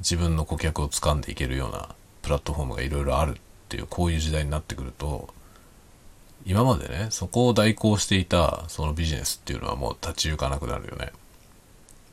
[0.00, 5.32] 自分の顧客を掴んでいけるようなプラットフォームがいろいろあるっていう、こういう時代になってくると、
[6.44, 11.12] 今までね、そこを代行していたそのビジネスっていうのはもう立ち行かなくなるよね。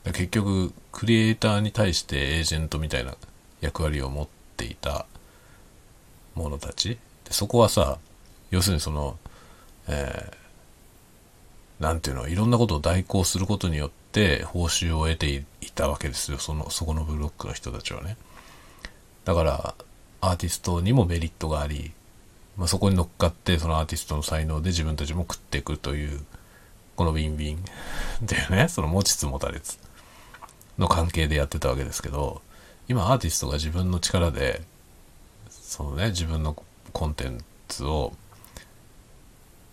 [0.06, 3.16] 結局、クリエイターに対してエージェントみたいな
[3.60, 5.06] 役割を持っていた
[6.36, 6.98] 者たち。
[7.30, 7.98] そこはさ、
[8.52, 9.18] 要するにその、
[9.88, 16.38] えー、なんていうの、いろんなことを代行することによって報酬を得ていたわけですよ。
[16.38, 18.18] その、そこのブロックの人たちはね。
[19.26, 19.76] だから、
[20.22, 21.92] アーティストにもメリットがあり、
[22.58, 26.20] まあ、そこに乗っかってそのアーティストの才能で自分たちも食っていくという
[26.98, 29.80] このウィンウィンっていうねその持ちつ持たれつ
[30.78, 32.42] の関係でやってたわけですけど
[32.90, 34.62] 今アーティストが自分の力で
[35.50, 36.62] そのね自分の
[36.92, 38.14] コンテンツを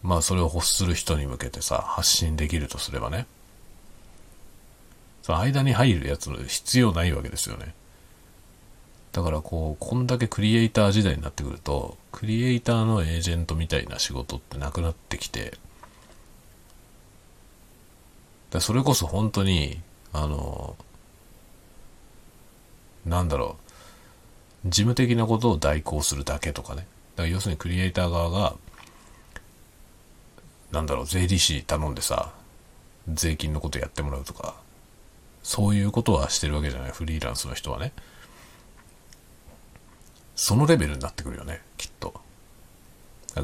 [0.03, 3.27] まあそれを欲する人に向けてさ発信できるとすればね
[5.23, 7.75] その間に入るやつの必要ないわけですよね
[9.17, 15.57] だからこう、こんだけクリエイター時代になってくると、クリエイターのエージェントみたいな仕事ってなくなってきて、
[18.51, 19.81] だそれこそ本当に、
[20.13, 20.77] あの、
[23.07, 23.57] なんだろ
[24.67, 26.87] う、事務的なことを代行するだけとかね。
[27.17, 28.55] だから要するにクリエイター側が、
[30.71, 32.33] なんだろう、税理士頼んでさ、
[33.09, 34.55] 税金のことやってもらうとか、
[35.43, 37.93] そういうことはしてるわけじゃない、フリーランスの人はね。
[40.35, 42.21] そのレベルになってくるよね、きっと。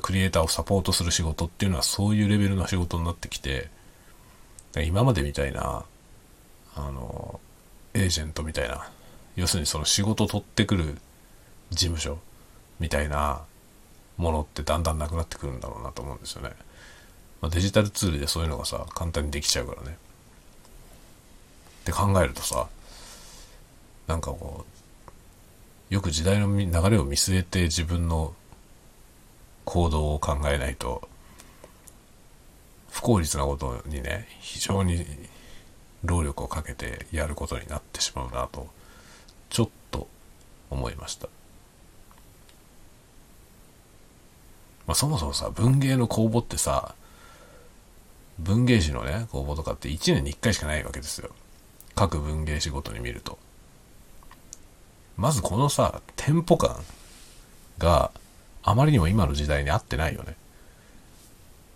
[0.02, 3.70] クリエイターをサポートする仕事っていうのはそういうレベルの仕事になってきて、
[4.84, 5.84] 今までみたいな、
[6.74, 7.40] あの、
[7.94, 8.90] エージェントみたいな、
[9.36, 10.98] 要するにその仕事取ってくる
[11.70, 12.18] 事務所
[12.80, 13.42] みたいな
[14.22, 16.50] ものってだんだんなくなってくるんだろうなと思うんですよね。
[17.40, 19.98] まあ、デジタルツールでそういうのがさ、簡単にできちゃうからね。
[21.82, 22.68] って考えるとさ、
[24.06, 24.64] なんかこ
[25.90, 28.34] う、よく時代の流れを見据えて自分の
[29.64, 31.08] 行動を考えないと、
[32.90, 35.04] 不効率なことにね、非常に
[36.04, 38.68] 労力をかけてやることになってしまうなと、
[39.50, 40.06] ちょっと
[40.70, 41.28] 思いました。
[44.86, 46.94] まあ、そもそもさ、文芸の公募ってさ、
[48.38, 51.30] 文芸誌のね、公募とかって1年に1回しかないわけですよ。
[51.94, 53.38] 各文芸誌ごとに見ると。
[55.16, 56.76] まずこのさ、テンポ感
[57.78, 58.10] が
[58.62, 60.36] あまりにも今の時代に合ってないよね。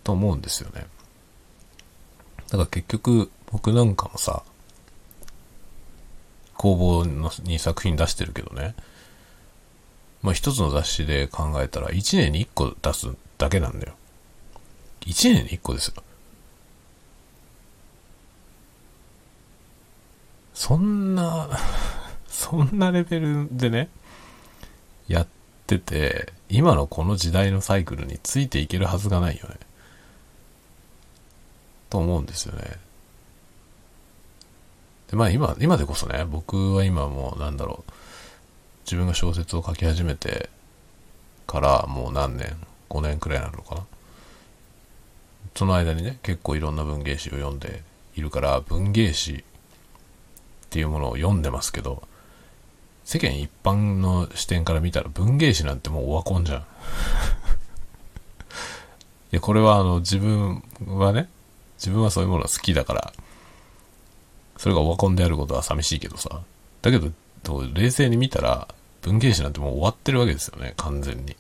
[0.02, 0.86] と思うんですよね。
[2.48, 4.42] だから結局僕なんかもさ、
[6.56, 8.74] 工房のに作品出してるけどね。
[10.22, 13.94] まあ一つの雑誌で考えたら1年に1個出すだけなんだよ。
[15.06, 16.02] 1年に1個ですよ。
[20.54, 21.48] そんな
[22.28, 23.88] そんなレベルでね、
[25.06, 25.26] やっ
[25.66, 29.56] てて、今のこの時代のサイクルについていけるはずがないよね。
[31.90, 32.78] と思うんですよね。
[35.10, 37.92] で、まあ今、今でこそね、僕は今もうなんだろう、
[38.86, 40.48] 自分が小説を書き始めて
[41.46, 42.56] からもう何年、
[42.88, 43.86] 5年くらいなのかな。
[45.56, 47.82] その間にね、結構いろんな文芸誌を読んで
[48.14, 52.02] いるから、文芸誌っていうものを読んでますけど、
[53.04, 56.64] 世間一般の視点から見たら文芸誌なんてもうオワコンじゃんい。
[59.36, 61.28] や、これはあの、自分はね、
[61.78, 63.12] 自分はそういうものが好きだから、
[64.58, 66.42] それがオワコンであることは寂しいけどさ。
[66.82, 67.10] だけど、
[67.72, 68.68] 冷静に見たら、
[69.06, 71.36] 文芸誌なんてもう終わってるわけですよね、完全に。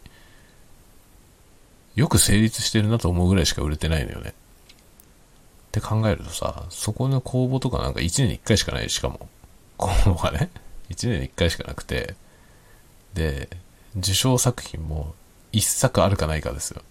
[1.96, 4.30] よく成立してるなと思うぐらいしか売れてないのよね。
[4.30, 4.32] っ
[5.72, 9.28] て考えるとさ、そこの公募とかなんか1年に1回しかないしかも。
[9.76, 10.50] 公募がね、
[10.90, 12.14] 1年に1回しかなくて、
[13.14, 13.48] で、
[13.96, 15.14] 受賞作品も
[15.52, 16.82] 1作あるかないかですよ。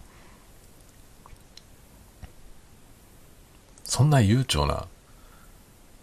[3.85, 4.87] そんな悠長な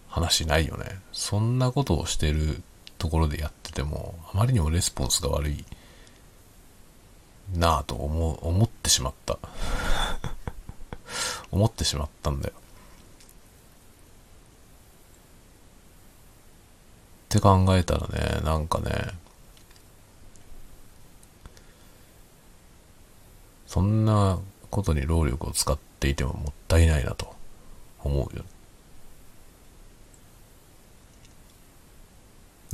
[0.09, 0.99] 話ないよね。
[1.13, 2.63] そんなことをしてる
[2.97, 5.65] ところでやってても、あまりにもレスポンスが悪い
[7.55, 9.39] なぁと思、思ってしまった。
[11.51, 12.55] 思ってしまったんだよ。
[12.55, 12.59] っ
[17.29, 19.15] て考えたらね、なんかね、
[23.67, 24.39] そんな
[24.71, 27.35] ことに労力を使っていてももったいないなと
[28.05, 28.43] 思うよ。
[28.43, 28.52] だ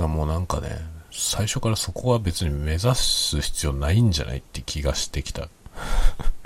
[0.07, 0.79] もうなんかね、
[1.11, 5.49] 最初からそこは別に目指す必要ないんじゃないって気がしてきた。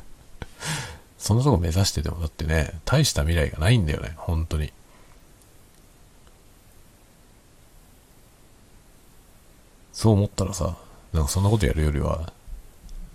[1.19, 4.73] そのとこ目指しててもだってね、大した未来がないんだよね、本当に。
[9.93, 10.77] そう思ったらさ、
[11.12, 12.33] なんかそんなことやるよりは、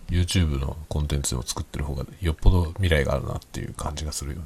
[0.10, 4.46] YouTube のコンテンツを作ってる方がよっぽど未来があるなっていう感じがするよね。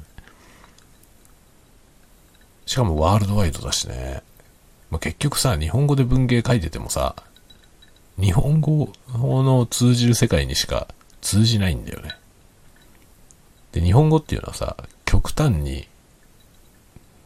[2.66, 4.22] しかもワールドワイドだしね。
[4.92, 7.16] まあ、結局さ、日本語で文芸書いててもさ、
[8.20, 10.86] 日本語の通じる世界にしか
[11.22, 12.10] 通じないんだよね。
[13.72, 14.76] で、日本語っていうのはさ、
[15.06, 15.88] 極端に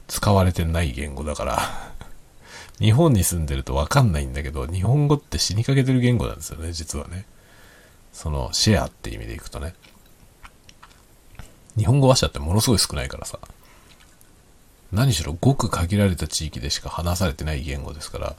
[0.07, 1.93] 使われてない言語だから
[2.79, 7.27] 日本に住んでるとわかんないんだけど、日本語って死にかけてる言語なんですよね、実はね。
[8.13, 9.75] その、シェアって意味でいくとね。
[11.77, 13.41] 日本語話者ってものすごい少ないからさ。
[14.93, 18.37] 何しろごく限られた地域でしか話されてない言語ですから、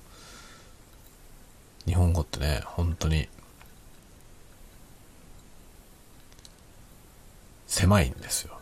[1.86, 3.28] 日本語ってね、本当に、
[7.68, 8.54] 狭いんですよ。
[8.54, 8.60] っ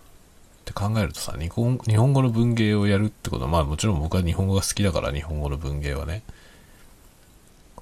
[0.65, 6.23] て考えるとさ、日本日本語の文芸をやるってことは、まあもちろん僕は日本語が好きだから日本語の文芸はね、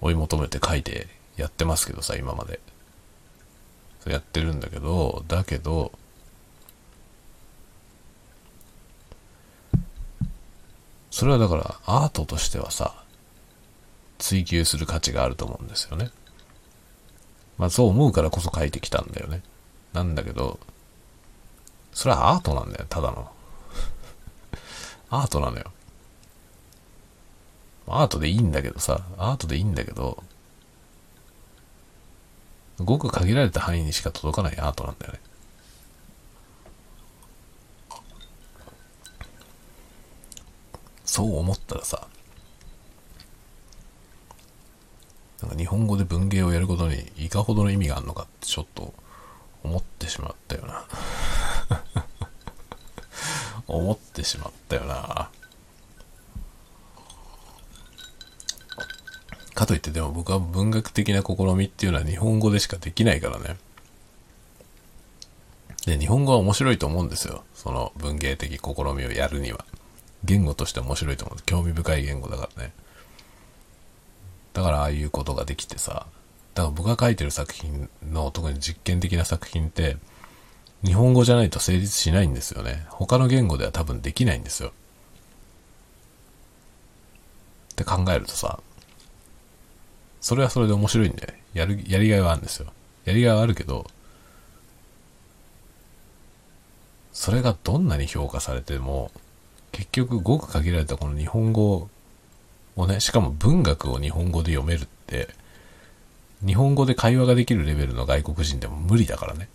[0.02, 2.60] 追い求めて書いてやってますけどさ、今まで。
[4.10, 5.92] やってるんだけど、だけど、
[11.14, 12.96] それはだからアートとしてはさ、
[14.18, 16.10] 追求する価値があると思うんですよね。
[17.60, 19.44] まあそう思うからこそ書いてきたんだよね。
[19.94, 20.60] なんだけど、
[21.92, 23.30] それはアートなんだよ、ただの。
[25.12, 25.66] アートなのよ。
[27.86, 30.24] アートでいいんだけどさ、アートでいいんだけど、
[32.80, 35.20] ごく限られた範囲にしか届かないアートなんだよね。
[41.14, 42.08] そう思ったらさ、
[45.44, 48.96] なんか日本語で文芸をやることにいかほどの意味があるのかってちょっと
[49.62, 50.88] 思ってしまったよな。
[53.68, 55.30] 思ってしまったよな。
[59.54, 63.58] かといってでも僕は文学的な試みっていうのは日本語でしかできないからね。
[65.86, 67.44] で、日本語は面白いと思うんですよ。
[67.54, 69.64] その文芸的試みをやるには。
[70.24, 71.42] 言語として面白いと思う。
[71.46, 72.74] 興味深い言語だからね。
[74.54, 76.06] だからああいうことができてさ。
[76.54, 79.98] だから僕が書いてる作品の特に実験的な作品って、
[80.84, 82.86] 日本語じゃないと成立しないんですよね。
[82.90, 84.72] 他の言語では多分できないんですよ。
[87.74, 88.60] って考えるとさ、
[90.22, 92.68] それはそれで面白いんで、やる、やりがいはあるんですよ。
[93.06, 93.88] やりがいはあるけど、
[97.12, 99.12] それがどんなに評価されても、
[99.74, 101.90] 結局ごく限られたこの日本語
[102.78, 105.28] をね、しかも文学を日本語で読めるって、
[106.46, 109.46] 日本語で会話ができるレベルの外国人でも無理だからね。
[109.46, 109.48] っ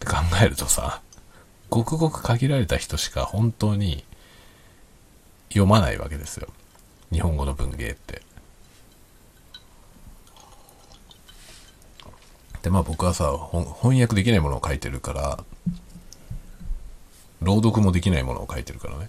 [0.00, 1.02] て考えるとさ、
[1.68, 4.04] ごくごく限られた人しか本当に
[5.50, 6.48] 読まないわけですよ。
[7.12, 8.22] 日本語の文芸って。
[12.62, 13.32] で、まあ僕はさ、
[13.82, 15.44] 翻訳できないものを書いてるから、
[17.42, 19.08] 朗読もできないものを書いてるからね。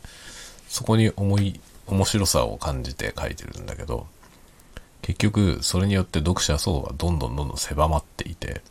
[0.67, 4.07] そこに重い、面白さを感じて書いてるんだけど、
[5.01, 8.61] 結局それによって読者層はどんどんどんどん狭まっていて、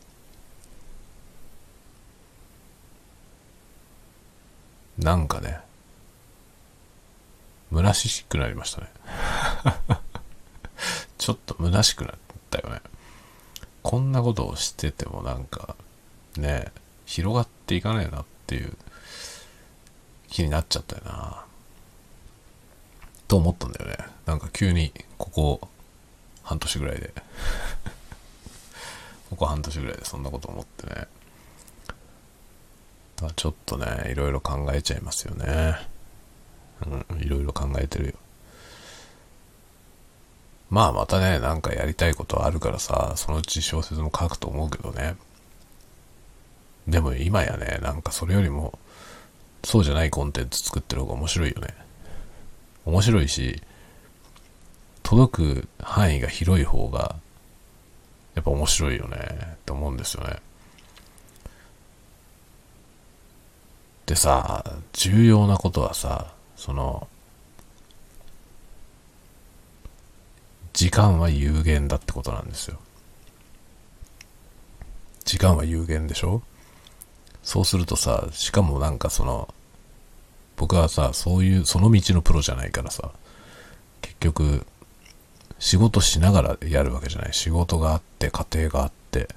[4.97, 5.59] なんかね、
[7.73, 8.87] 虚しくなりましたね。
[11.17, 12.15] ちょっと虚しくなっ
[12.49, 12.81] たよね。
[13.83, 15.75] こんなことをしててもなんか、
[16.37, 16.71] ね、
[17.05, 18.77] 広がっていかないなっていう
[20.31, 21.45] 気になっちゃったよな。
[23.27, 23.97] と思ったんだよね。
[24.25, 25.69] なんか急に、ここ、
[26.41, 27.13] 半年ぐらいで。
[29.29, 31.07] ここ半年ぐらいでそんなこと思ってね。
[33.17, 35.87] だちょっとね、いろいろ考えちゃいますよね。
[37.09, 38.13] うん、いろいろ考えてるよ。
[40.69, 45.17] まあまたね、なんかやりたいことあるからさ、そのうち小説も書くと思うけどね。
[46.87, 48.79] でも今やね、なんかそれよりも、
[49.63, 51.75] そうじゃないコンテンツ作ってる方が面白いよね。
[52.85, 53.61] 面白いし、
[55.03, 55.33] 届
[55.63, 57.15] く範囲が広い方が、
[58.33, 60.37] やっぱ面白いよね、って思うんですよね。
[64.05, 67.07] でさ、重要なことはさ、その、
[70.73, 72.79] 時間は有限だってことなんですよ。
[75.23, 76.41] 時間は有限でしょ？
[77.43, 79.53] そうするとさ、しかもなんかその、
[80.57, 83.11] 僕はさ、そういう、その道のプロじゃないからさ、
[84.01, 84.65] 結局、
[85.59, 87.33] 仕事しながらやるわけじゃない。
[87.33, 89.29] 仕事があって、家庭があって、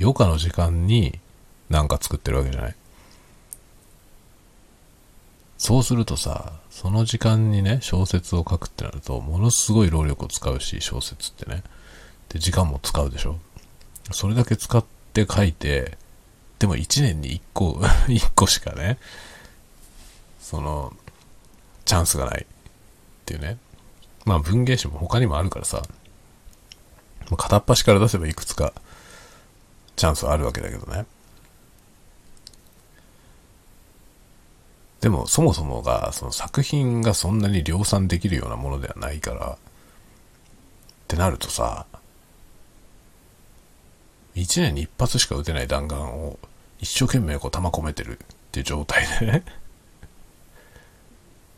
[0.00, 1.18] 余暇の時間に
[1.70, 2.74] なんか作ってるわけじゃない。
[5.58, 11.62] そうするとさ、その時間にね、小説を書くってなると、ものすごい労力を使うし、小説ってね。
[12.28, 13.38] で、時間も使うでしょ。
[14.12, 15.96] それだけ使って書いて、
[16.58, 17.72] でも1年に1個、
[18.08, 18.98] 1個しかね、
[20.40, 20.92] その、
[21.84, 22.46] チャンスがないっ
[23.24, 23.58] ていうね。
[24.24, 25.82] まあ文芸誌も他にもあるからさ、
[27.36, 28.72] 片っ端から出せばいくつか
[29.96, 31.06] チャンスはあるわけだけどね。
[35.00, 39.58] でもそもそもが、その作品がそんなに量産できるようなものではないから、っ
[41.06, 41.86] てなるとさ、
[44.36, 46.38] 一年に一発しか撃てない弾丸を
[46.78, 48.20] 一生懸命こう弾込めてるっ
[48.52, 49.44] ていう状態でね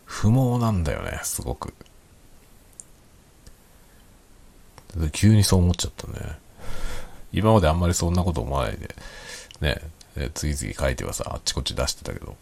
[0.07, 1.75] 不毛なんだよね、すごく。
[5.13, 6.39] 急にそう思っちゃったね。
[7.31, 8.97] 今まであんまりそんなこと思わないで、
[9.61, 9.83] ね、
[10.33, 12.37] 次々書いてはさ、あっちこっち出してたけど。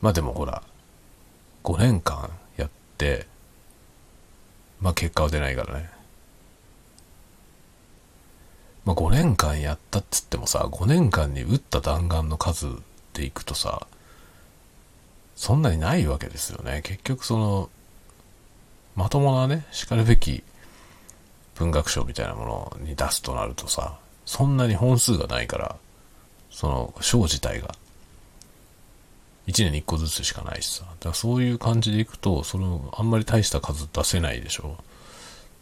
[0.00, 0.62] まあでもほら、
[1.64, 3.26] 5年間やって、
[4.80, 5.99] まあ結果は出ないからね。
[8.84, 12.66] まあ、5年間やったっつってもさ、5年間に撃った弾丸の数
[13.12, 13.86] でいくとさ、
[15.36, 16.82] そんなにないわけですよね。
[16.84, 17.70] 結局その、
[18.96, 20.42] まともなね、叱るべき
[21.54, 25.76] 文学賞みたいなものに出すとなるとさ、そんなに本数がないから、
[26.50, 27.74] その賞自体が、
[29.46, 30.84] 1年に1個ずつしかないしさ。
[30.84, 34.76] だからそういう感じでいくと、その、あんまり大した数出せないでしょ。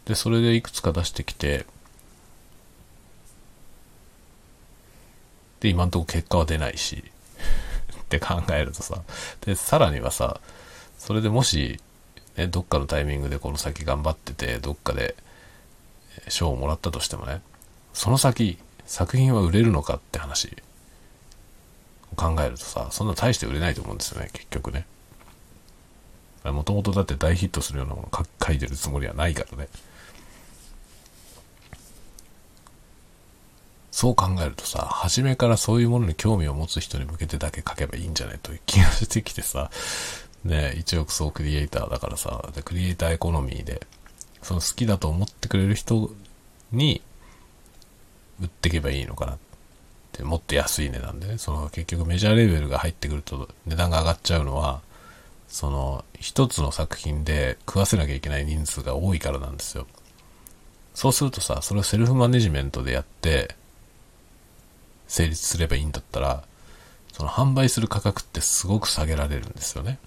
[0.05, 1.65] で、それでいくつか出してきて、
[5.59, 7.03] で、今んとこ結果は出ないし、
[8.01, 9.01] って考えるとさ、
[9.41, 10.39] で、さらにはさ、
[10.97, 11.79] それでもし、
[12.37, 15.15] ね、どっかのタイミングでこの先頑張ってて、どっかで
[16.27, 17.41] 賞をもらったとしてもね、
[17.93, 20.57] その先、作品は売れるのかって話
[22.11, 24.85] を考えるとさ、そんな大して売れないと思うんですよね、結局ね。
[26.43, 29.67] もともとだって大ヒットするようなもの書いてるつもりはないからね。
[33.99, 39.71] そう考えるとさ、初めからそういうものに興味を持つ人に向けてだけ書けばいいんじゃないという気がしてきてさ、
[40.45, 43.85] ね、一億総クリエイターだからさ、クリエイターエコノミーで、
[44.41, 46.11] その好きだと思ってくれる人
[46.71, 47.01] に
[48.41, 49.37] 売っていけばいいのかなっ
[50.13, 54.79] て、もっと安い値段でね、その結局メジャーレベルが入ってくると値段が上がっちゃうのは、
[55.49, 59.87] その一つの作品で食わせなきゃいけない人数が多いからなんですよ。
[60.93, 63.59] そうするとさ、それをセルフマネジメントでやって、
[65.09, 66.43] 成立すればいいんだったら、
[67.11, 69.99] その販売する価格ってすごく下げられるんですよね。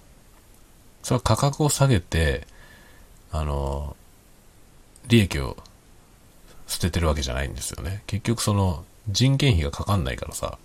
[1.03, 2.47] それは価格を下げて、
[3.31, 3.95] あの、
[5.07, 5.57] 利益を
[6.67, 8.01] 捨ててるわけじゃないんですよね。
[8.07, 10.57] 結局その人件費がかかんないからさ、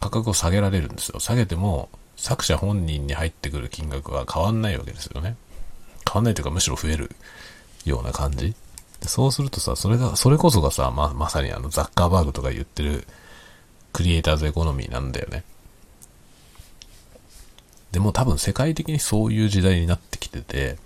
[0.00, 1.20] 価格を下げられるんですよ。
[1.20, 5.36] 下げても作者本人に入ってくる金額は変わんないわけですよね。
[6.06, 7.14] 変わんないというかむしろ増える
[7.84, 8.54] ような感じ。
[9.02, 13.06] そうするとさ、それが、それこそがさ、ま、まさにあのザッカーバーグとか言ってる
[13.92, 15.44] クリエイターズエコノミーなんだよね。
[17.92, 20.78] でも多分世界的にそういう時代になってきてて、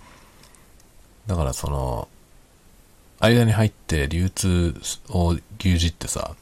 [1.26, 2.08] だからその、
[3.20, 4.74] 間に入って流通
[5.10, 6.34] を牛耳ってさ、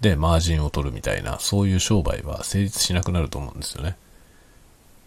[0.00, 3.96] で、マージンを取るみたいな、そういう商売は成立しなくなると思うんですよね。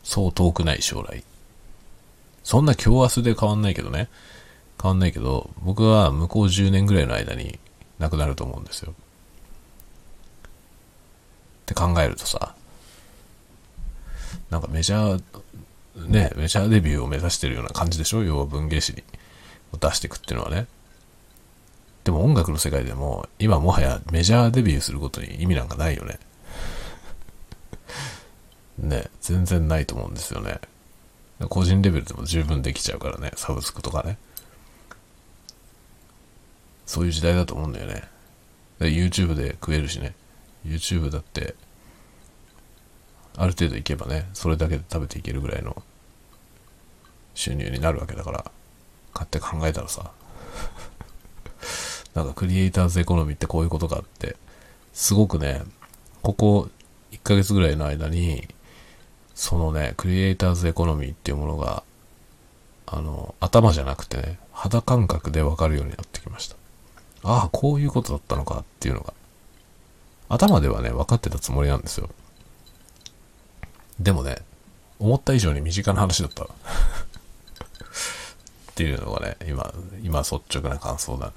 [0.03, 1.23] そう遠くない将来。
[2.43, 4.09] そんな今日明日で変わんないけどね。
[4.82, 7.59] 変わんないけど、僕は向こう10年ぐらいの間に、
[7.99, 8.93] なくなると思うんですよ。
[11.68, 12.55] って考えるとさ、
[14.49, 18.24] なんかメジャー、ね、メジャーデビューを目指してるような感じでしょ？
[18.24, 19.03] 要は文芸誌に
[19.78, 20.68] 出していくっていうのはね。
[22.05, 26.20] でも音楽の世界でも、今もはやメジャーデビューすることに意味なんかないよね。
[28.80, 30.61] ね、全然ないと思うんですよね。
[31.49, 34.18] 個人レベルでも十分できちゃうからね、サブスクとかね。
[36.86, 38.03] そういう時代だと思うんだよね。
[38.80, 40.15] YouTube で食えるしね。
[40.68, 41.55] YouTube だって、
[43.36, 45.84] ある程度いけばね、それだけで食べていけるぐらいの
[47.36, 48.51] 収入になるわけだから、
[49.13, 50.11] 買って考えたらさ、
[52.15, 54.36] なんかクリエイターズエコノミーってこういうことかって、
[54.93, 55.63] すごくね、
[56.24, 56.70] ここ
[57.11, 58.47] 1ヶ月ぐらいの間に、
[59.36, 61.84] そのね、クリエイターズエコノミーっていうものが、
[62.88, 66.55] あの、頭じゃなくてね、肌感覚でわかるようになってきました。
[67.24, 69.13] ああ、こういうことだったのかっていうのが。
[70.30, 72.09] 頭ではね、分かってたつもりなんですよ。
[73.99, 74.38] でもね、
[74.99, 76.43] 思った以上に身近な話だった。
[76.43, 76.47] っ
[78.75, 79.73] ていうのがね、今、
[80.03, 81.28] 今率直な感想だ。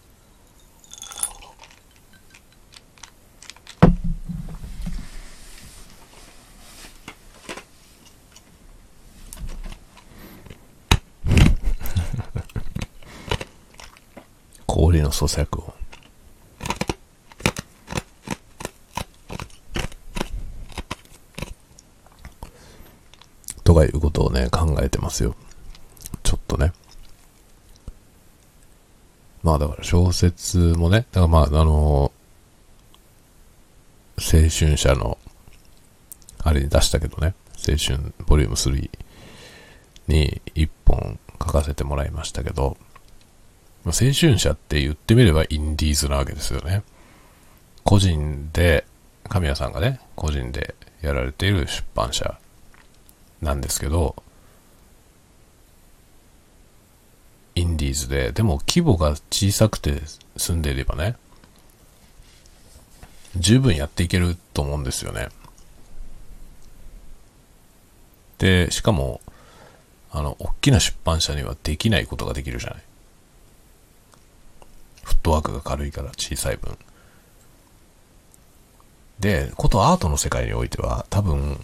[14.66, 15.79] 氷の咀嚼音。
[23.70, 25.36] とかいうことをね、考えてますよ。
[26.24, 26.72] ちょっとね。
[29.44, 32.10] まあだから小説もね、だからまああの
[34.18, 35.18] 青春社の、
[36.42, 38.90] あれに出したけどね、青春ボリューム3
[40.08, 42.76] に1本書かせてもらいましたけど、
[43.84, 46.82] ま青春社って言ってみればインディーズなわけですよね。
[47.84, 48.84] 個人で、
[49.28, 52.36] 神谷さんがね、個人でやられている出版社
[53.42, 54.16] なんですけど、
[57.54, 60.02] インディーズで、でも規模が小さくて
[60.36, 61.16] 住んでいればね、
[63.36, 65.28] 十分やっていけると思うんですよね。
[68.38, 69.20] で、しかも、
[70.10, 72.82] あの、大きな出版社にはできないことができるじゃない。
[75.02, 76.76] フットワークが軽いから小さい分。
[79.18, 81.60] で、ことアートの世界においては多分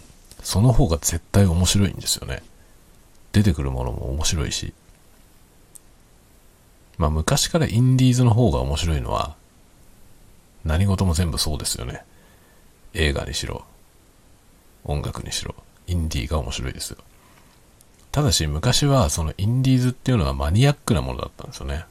[0.47, 2.41] その方が絶対面白いんですよね。
[3.33, 4.73] 出てくるものも面白いし。
[6.97, 9.35] まあ昔からインディーズの方が面白いのは
[10.63, 12.05] 何事も全部そうですよね。
[12.93, 13.65] 映画にしろ、
[14.85, 15.53] 音楽にしろ、
[15.85, 16.97] インディーが面白いですよ。
[18.13, 21.83] ただし昔はそのインディーズっていうのはマニアックなものだったんですよね。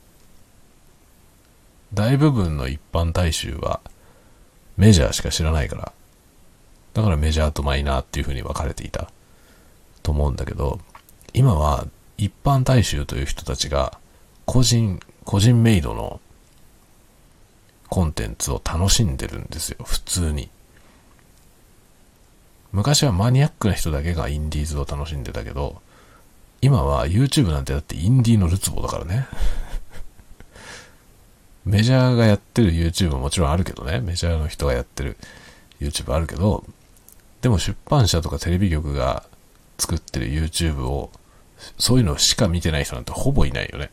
[1.92, 3.82] 大部分の一般大衆は
[4.78, 5.92] メジャーしか知らないから、
[6.96, 9.10] だからメジャーとマイナーっていう風に分かれていた
[10.02, 10.80] と思うんだけど、
[11.34, 11.86] 今は
[12.16, 13.98] 一般大衆という人たちが
[14.46, 16.22] 個人、個人メイドの
[17.90, 20.48] コンテンツを楽しんでるんですよ、普通に。
[22.72, 25.82] 昔はマニアックな人だけがインディーズを楽しんでたけど、
[26.62, 29.26] 今は YouTube なんてだってインディーのるつぼだからね。
[31.66, 34.00] メジャーがやってる YouTube ももちろんあるけどね。
[34.00, 35.18] メジャーの人がやってる
[35.78, 36.64] YouTube あるけど、
[37.40, 39.24] でも出版社とかテレビ局が
[39.78, 41.10] 作ってる YouTube を、
[41.78, 43.86] そういうのしか見てない人なんてほぼいないよね。
[43.86, 43.88] だ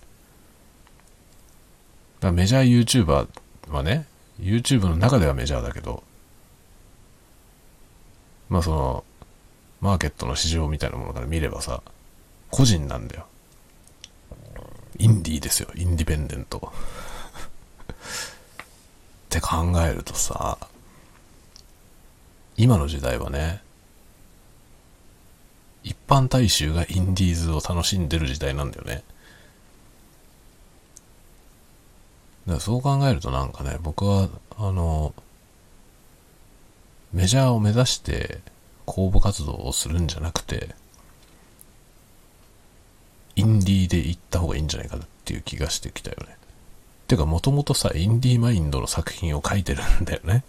[2.21, 3.27] からメジャー YouTuber
[3.69, 4.07] はね、
[4.39, 6.03] YouTube の中ではメジャーだけど、
[8.49, 9.03] まあその、
[9.81, 11.81] マーケットの市場みたいなものから見ればさ、
[12.49, 13.25] 個人なんだよ。
[14.97, 16.71] インディーですよ、インディペンデント。
[19.25, 20.57] って考えるとさ、
[22.57, 23.61] 今の時代はね、
[25.83, 29.03] 一般大衆がインディーズを楽しんでる時代なんだよね。
[32.45, 35.13] だからそう考えるとなんかね、僕は、あの、
[37.11, 38.39] メジャーを目指して
[38.85, 40.75] 公募活動をするんじゃなくて、
[43.35, 46.37] インディーで行った方がいいんじゃないかなっていう気がしてきたよね。
[47.07, 50.43] てか、もともとさ、インディーマインドの作品を書いてるんだよね。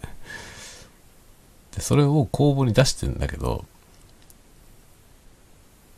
[1.75, 3.65] で、それを公募に出してんだけど、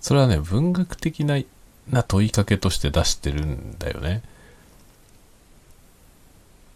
[0.02, 1.40] それはね、文学的な
[1.90, 4.22] な問いかけとして出してるんだよね。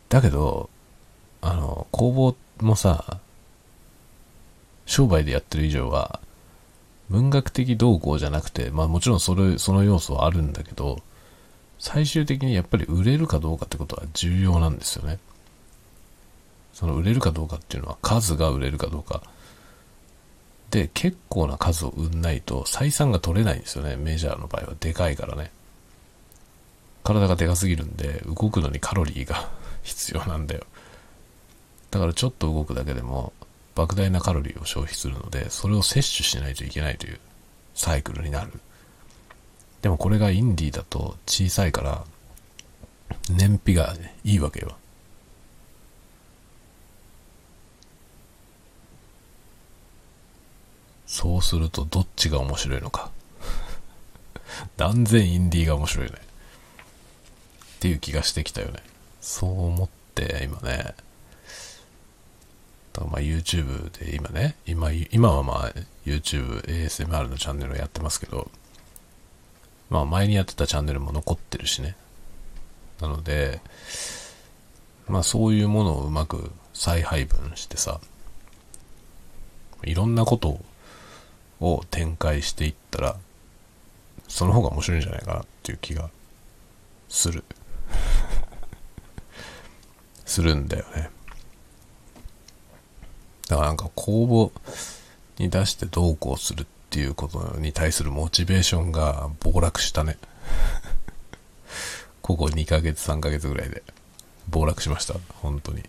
[0.09, 0.69] だけど、
[1.41, 2.11] あの、公
[2.59, 3.19] 募もさ、
[4.85, 6.19] 商売でやってる以上は、
[7.09, 11.01] 文学的動向じゃなくて、まあもちろんそれ、その要素はあるんだけど、
[11.79, 15.17] 最終的にやっぱり売れるかどうかってことは重要なんですよね。
[16.73, 19.21] その売れるかどうかっていうのは数が売れるかどうか。
[20.71, 23.97] で、結構な数を売んないと採算が取れないんですよね。
[23.97, 24.73] メジャーの場合は。
[24.79, 25.51] でかいからね。
[27.03, 29.49] 体がでかすぎるんで、動くのにカロリーが
[29.83, 30.63] 必要なんだよ。
[31.91, 33.33] だからちょっと動くだけでも、
[33.75, 37.19] 莫大なカロリーを消費するので、それを摂取しないといけないという
[37.73, 38.53] サイクルになる。
[39.81, 42.05] でもこれがインディーだと小さいから、
[43.29, 43.93] 燃費が、
[44.23, 44.77] いいわけよ。
[51.11, 53.11] そうするとどっちが面白いのか。
[54.77, 56.13] 断然インディーが面白いね。
[56.15, 58.81] っていう気がしてきたよね。
[59.19, 60.95] そう思って今ね、
[62.95, 65.73] まあ YouTube で今ね、今、今はまあ
[66.05, 68.49] YouTube ASMR のチャンネルをやってますけど、
[69.89, 71.97] まあ前にやってたチャンネルも残ってるしね。
[73.01, 73.59] なので、
[75.09, 77.99] まあそういうものをうまく再配分してさ、
[79.83, 80.65] いろんなことを
[81.89, 83.17] 展開していったら、
[84.27, 86.09] その方が面白いんじゃないかなっていう気が
[87.09, 87.43] する。
[90.25, 91.09] するんだよね。
[93.47, 94.51] だからなんか公募
[95.37, 100.17] に出してどうこうするっていうことに対するモチベーションが暴落したね。
[102.21, 103.83] ここ2ヶ月3ヶ月ぐらいで
[104.47, 105.15] 暴落しました。
[105.41, 105.83] 本当に。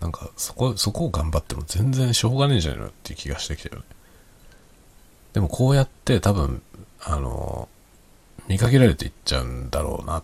[0.00, 3.84] なんかそこ、そこを頑張っても全然しょうがねえじゃないのっていう気がしてきたよね。
[5.32, 6.62] でもこうやって多分、
[7.00, 7.68] あの、
[8.48, 10.22] 見かけられていっちゃうんだろうなっ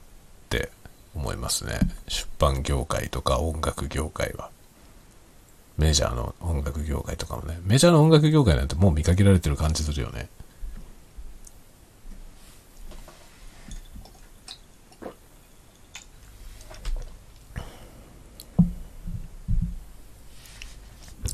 [0.49, 0.71] て
[1.15, 1.81] 思いますね。
[2.09, 4.51] 出版業界とか音楽業界は。
[5.79, 7.59] メジャーの音楽業界とかもね。
[7.65, 10.29] メジャーの音楽業界なんてもう見かけられてる感じするよね。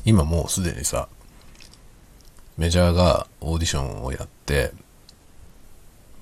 [0.09, 1.07] 今もうすでにさ、
[2.57, 4.71] メジャーがオーディションをやって、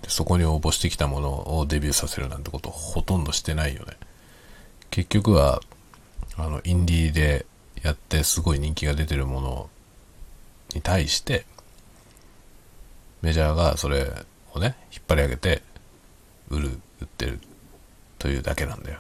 [0.09, 3.93] そこに応募してきたものをデビューさせるなんてことほとんどしてないよね。
[4.89, 5.61] 結局は、
[6.35, 7.45] あの、インディーで
[7.81, 9.69] やってすごい人気が出てるもの
[10.75, 11.45] に対して、
[13.21, 14.05] メジャーがそれ
[14.53, 15.61] をね、引っ張り上げて、
[16.49, 17.39] 売る、売ってる
[18.19, 18.99] というだけなんだよ。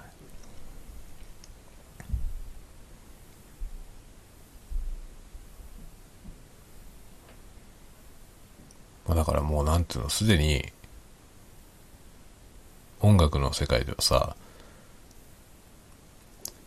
[9.07, 10.65] まあ、だからもうなんていうの、すでに
[13.01, 14.37] 音楽の世界ではさ、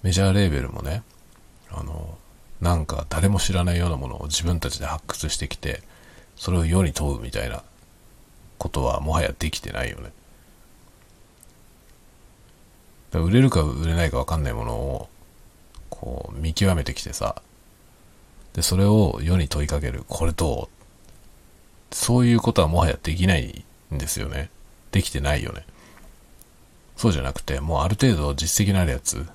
[0.02, 1.02] メジャーレーベルもね、
[1.70, 2.18] あの、
[2.60, 5.82] なんか誰も知らないようなものを自分たちで発掘してきて、
[6.36, 7.62] それを世に問うみたいな
[8.58, 10.12] ことはもはやできてないよね。
[13.12, 15.08] 売れるか売れないか分かんないものを、
[15.88, 17.42] こう、見極めてきてさ、
[18.52, 20.04] で、それを世に問いかける。
[20.06, 20.79] これどう
[21.90, 23.64] そういうことはもはやできない
[23.94, 24.50] んですよね。
[24.92, 25.64] できてないよね。
[26.96, 29.26] そうじゃなくて、もうある程度実績のあるやつ、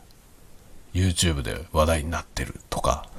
[0.93, 3.09] YouTube で話題になってるとか、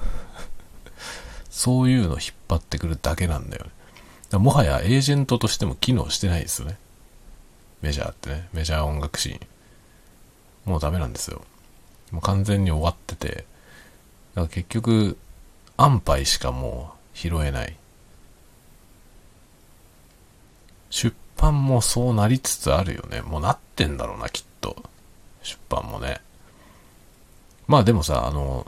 [1.49, 3.71] そういうの引っ張ってくるだけなんだよね。
[4.29, 6.77] だもはやエージェントとしても機能してないですよね。
[7.81, 9.39] メジャーってね、メジャー音楽シーン。
[10.65, 11.43] もうダメなんですよ。
[12.11, 13.45] もう完全に終わってて、だか
[14.41, 15.17] ら結局、
[15.77, 17.75] 安牌しかもう拾えない。
[20.89, 23.21] 出版もそうなりつつあるよね。
[23.21, 24.75] もうなってんだろうな、きっと。
[25.43, 26.21] 出版もね。
[27.67, 28.65] まあでもさ、あの、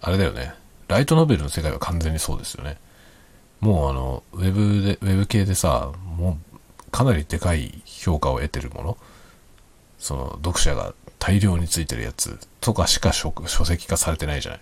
[0.00, 0.54] あれだよね。
[0.88, 2.78] ライトノベルの世界は完全にそうですよね。
[3.60, 8.98] もうあの、ウェブで、ウェブ系でさ、もうかなりでかい評価を得てるもの。
[9.98, 14.60] その、読者が大量についてるやつとかしか書書籍化されてないじゃない。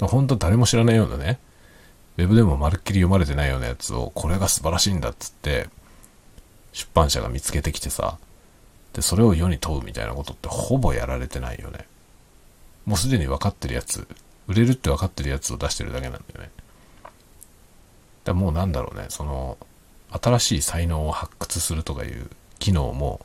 [0.00, 1.38] 本当誰も知らないようなね、
[2.16, 5.68] ウェブでもまるっきり読まれてないようなやつを、これが素晴らしいんだっつって、
[6.72, 8.18] 出版社が見つけてきてさ、
[8.94, 11.86] で、それを世に問うみたいなことってほぼやられてないよね。
[12.86, 14.08] もうすでに分かってるやつ、
[14.46, 16.50] 売れるって分かってるやつを出してるだけなんだよね。
[18.24, 19.58] だもうなんだろうね、その、
[20.10, 23.20] 新しい才能を発掘するとかいう機能も、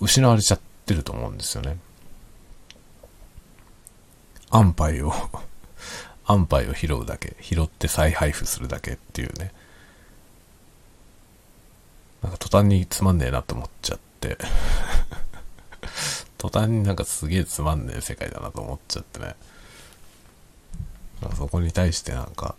[0.00, 1.78] 失われちゃってると思うんですよね。
[4.50, 5.12] 安牌を
[6.28, 9.50] 安牌を拾うだけ、拾って再配布するだけっていうね。
[12.22, 14.36] なんか途端につまんねえなって思っちゃって
[16.36, 19.36] 途端になんかすげえつまんねえ世界だなと思っちゃってね。
[21.36, 22.54] そこに対してなんか、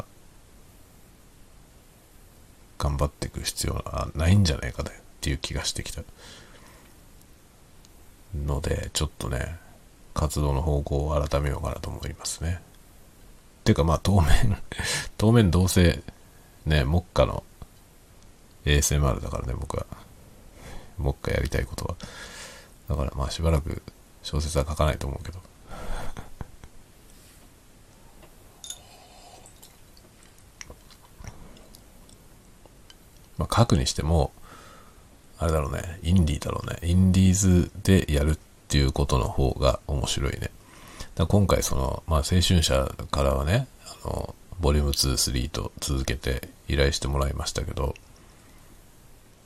[2.77, 4.85] 頑張っていく必要はないんじゃないかっ
[5.21, 6.01] ていう気がしてきた。
[8.35, 9.57] ので、ちょっとね、
[10.13, 12.61] 活動の方向を改めようかなと思いますね。
[13.69, 14.57] ていうかまあ当面
[15.17, 16.01] 当面どうせ
[16.65, 17.43] ね、目下の
[18.65, 19.85] ASMR だからね、僕は。
[20.97, 21.95] 目下やりたいことは。
[22.89, 23.83] だからまあしばらく
[24.23, 25.39] 小説は書かないと思うけど。
[33.37, 34.31] まあ書くにしても、
[35.37, 36.79] あれだろうね、インディーだろうね。
[36.81, 40.49] インディーズでやるっていうことの方が面白いね。
[41.27, 43.67] 今回その、まあ青春者からはね、
[44.03, 47.93] あの、ボリューム2、3と続けて依頼してもらいましたけど、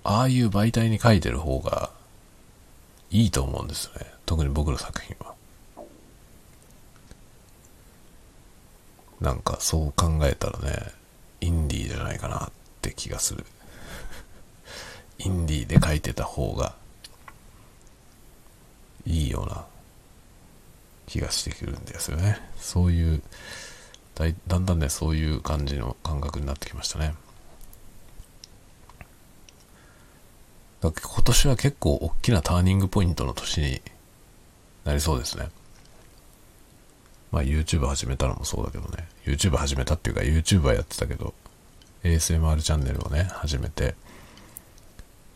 [0.03, 1.89] ああいう媒体に書いてる方が
[3.09, 4.07] いいと思うんですよね。
[4.25, 5.33] 特に僕の作品は。
[9.21, 10.91] なんかそう考えたらね、
[11.41, 12.51] インディーじゃないかなっ
[12.81, 13.45] て気がする。
[15.19, 16.75] インディーで書いてた方が
[19.05, 19.65] いいような
[21.07, 22.39] 気がしてくるんですよね。
[22.59, 23.21] そういう
[24.15, 27.15] だだんだんね、そういう感じの感覚になってきましたね。
[30.81, 33.81] 今年は結構大きなターニングポイントの年に
[34.83, 35.49] なりそうですね。
[37.31, 39.07] まあ YouTube 始めたのもそうだけどね。
[39.25, 41.33] YouTube 始めたっていうか YouTube はやってたけど、
[42.03, 43.95] ASMR チャンネルをね、始めて、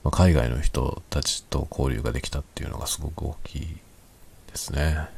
[0.03, 3.78] まあ、海外の人たちと交流ができたっていうのがすごく大きい
[4.47, 5.16] ですね。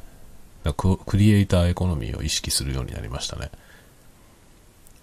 [0.76, 3.50] クリエイターエコノミーを意識するようになりましたね。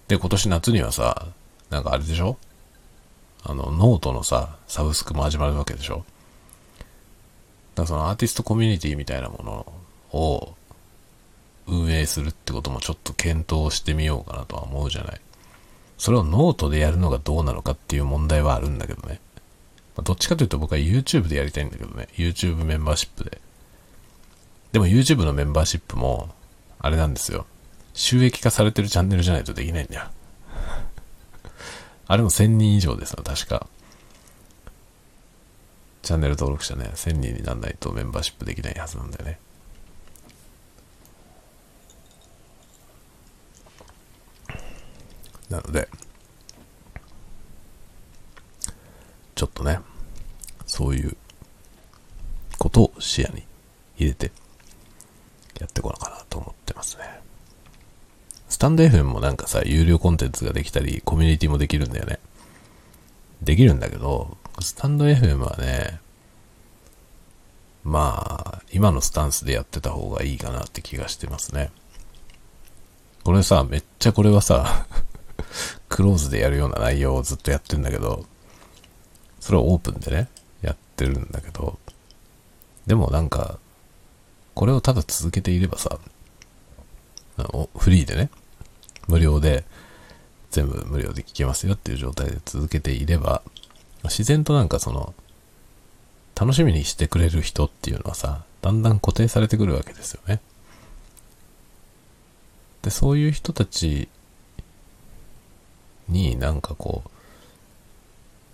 [0.07, 1.27] で、今年夏にはさ、
[1.69, 2.37] なんかあれでしょ？
[3.43, 6.05] あの、ノートのさ、サブスクも始まるわけでしょ？
[7.75, 10.55] だからそのアーティストコミュニティみたいなものを
[11.67, 15.21] 運営するってこともちょっと検討してみようかなとは思うじゃない。
[15.97, 19.19] それをノートでやるのがどうなのかっていう問題はあるんだけどね。
[20.03, 22.07] どっちかというと僕は YouTube でやりたいんだけどね。
[22.13, 23.41] YouTube メンバーシップで。
[24.71, 26.29] でも YouTube のメンバーシップも、
[26.79, 27.45] あれなんですよ。
[27.93, 30.05] 収益化されてるチャンネルじゃないとできないんだよ。
[32.07, 33.67] あれも1000人以上ですよ、確か。
[36.03, 39.39] チャンネル登録者ね、1000人にならないとメンバーシップできないはずなんだよね。
[45.49, 45.87] なので、
[49.35, 49.79] ちょっとね、
[50.65, 51.15] そういう
[52.57, 53.43] ことを視野に
[53.97, 54.31] 入れて
[55.59, 57.03] やってこなかなと思ってますね。
[58.49, 62.19] スタンド FM もなんかさ、有料コンテンツができたり、コミュニティもできるんだよね。
[63.41, 65.99] できるんだけど、スタンド FM はね、
[67.83, 71.71] まあ、今のスタンスでやってた方がいいかなって気がしてますね。
[73.23, 74.87] これさ、めっちゃこれはさ、
[75.89, 78.25] クローズでやるような内容をずっとやってんだけど、
[79.39, 80.29] それはオープンでね、
[80.61, 81.79] やってるんだけど、
[82.85, 83.59] でもなんか、
[84.57, 85.99] これをただ続けていればさ、
[87.77, 88.31] フリーでね、
[89.07, 89.63] 無料で、
[90.49, 93.43] 全部無料で聞けますよっていう状態で続けていれば、
[94.05, 95.13] 自然となんかその、
[96.35, 100.41] 楽しみにしてくれる人っていうのはさ、だんだん固定されてくるわけですよね。
[102.81, 104.09] で、そういう人たち
[106.09, 107.09] になんかこう、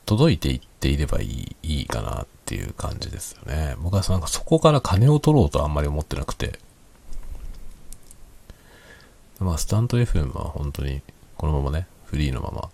[0.06, 3.76] 届いていっていればいい、いいかなっっていう感じですよね。
[3.80, 6.60] 僕はなんかそこから金を取ろうとあんまり思ってなくて。
[9.40, 11.02] まあ、スタント FM は本当に
[11.38, 12.70] このままね、フリーのまま、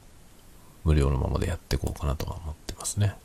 [0.83, 3.15] 無料のままでやっていこうかなとは思ってますね。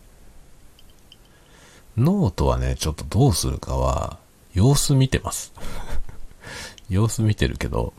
[1.97, 4.19] ノートはね、ちょっとどうするかは、
[4.53, 5.53] 様子見てます。
[6.89, 7.95] 様子見てるけど、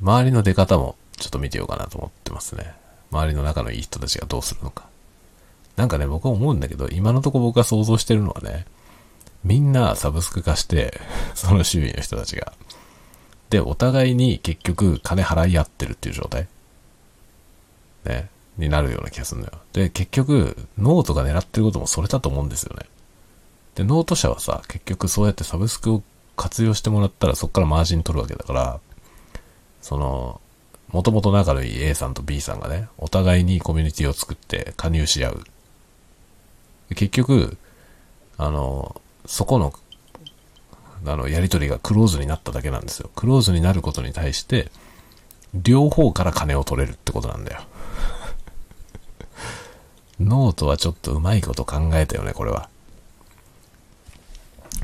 [0.00, 2.74] 周りの出方もちょっと見てようかなと思ってますね。
[3.10, 4.89] 周りの仲のいい人たちがどうするのか。
[5.80, 8.66] なんかね、僕は思うんだけど、今のとこ僕が想像してるのはね、
[9.44, 11.00] みんなサブスク化して、
[11.34, 12.52] その周囲の人たちが。
[13.48, 16.48] で、お互いに結局金払い合ってるっていう状態。
[18.04, 18.28] ね。
[18.58, 19.58] になるような気がするんだよ。
[19.72, 22.84] で、結局、ノートが狙ってることもそれだと思うんですよね。
[23.74, 26.02] で、ノート社はさ、結局そうやってサブスクを
[26.36, 28.80] 活用してもらったらそこからマージン取るわけだから、
[29.80, 30.42] その、
[30.92, 35.44] もともと仲のいい A さんと B さんがね、お互いにコミュニティを作って加入し合う。
[36.94, 37.56] 結局、
[38.36, 39.72] あの、そこの、
[41.06, 43.10] あの、やりとりがクローズになっただけなんですよ。
[43.14, 44.70] クローズになることに対して、
[45.54, 47.62] 両方から金を取れるってことなんだよ。
[50.20, 52.68] ノートはちょっとうまいこと考えたよね、これは。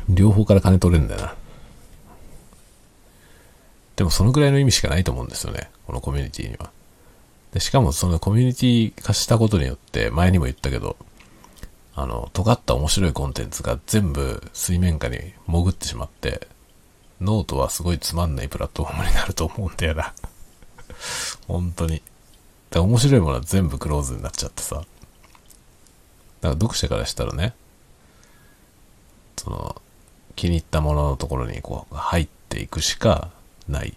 [0.08, 1.34] 両方から金取れるんだよな。
[3.96, 5.70] でもそのぐらいの意味しかないと思うんですよね。
[5.86, 6.70] このコミュニティには。
[7.52, 10.96] で、しかもそのコミュニティ化したことによって、前にも言ったけど、
[11.98, 15.16] あの、尖った面白いコンテンツが全部水面下に
[15.46, 16.46] 潜ってしまって、
[17.22, 20.12] ノートはすごいつまんないプラットフォームになると思うんだよな。
[21.48, 22.02] 本当に。
[22.68, 24.76] だ面白いものは全部クローズになっちゃってさ。
[24.76, 24.86] だか
[26.42, 27.54] ら読者からしたらね、
[29.38, 29.80] その、
[30.34, 33.30] 気に入ったもののところにこう入っていくしか
[33.70, 33.96] ない。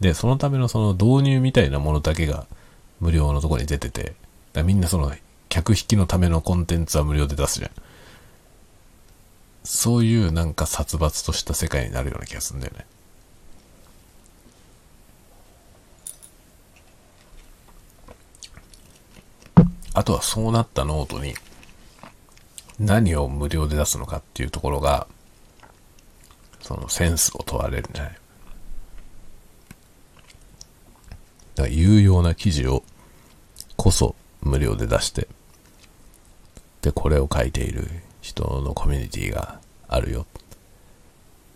[0.00, 2.46] で、そのためのその導入みたいなものだけが
[3.00, 4.14] 無料のところに出てて、
[4.52, 5.10] だみんなその
[5.48, 7.70] 客引きのためのコンテンツは無料で出すじゃん。
[9.64, 12.86] そういうなんか殺伐とした世界になるような気がするんだよね。
[19.94, 21.34] あとはそうなったノートに
[22.78, 25.08] 何を無料で出すのかっていうところが、
[26.60, 28.12] そのセンスを問われるんじゃない
[31.56, 32.84] だから有用な記事を
[33.76, 35.26] こそ無料で出して、
[36.82, 37.88] で、これを書いている
[38.20, 40.26] 人のコミュニティがあるよ。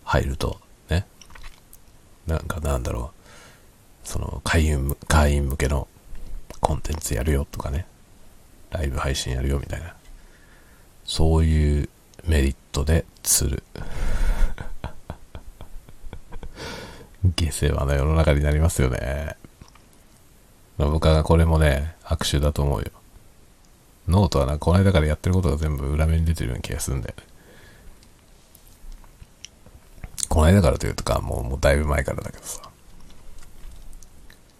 [0.03, 0.59] 入ると、
[0.89, 1.05] ね。
[2.27, 3.11] なんかなんだろ
[4.05, 4.07] う。
[4.07, 5.87] その会員、会員向けの
[6.59, 7.85] コンテンツやるよとかね。
[8.71, 9.95] ライブ配信やるよみたいな。
[11.05, 11.89] そういう
[12.25, 13.63] メリットで釣る。
[17.35, 19.37] 下世話な世の中になりますよね。
[20.77, 22.91] 僕はこれもね、握手だと思うよ。
[24.07, 27.23] ノートはな、この間からやってることが全部裏目に出てるような気がするんだよね。
[30.29, 32.61] この間からというとか、もう、もうだいぶ前からだけどさ。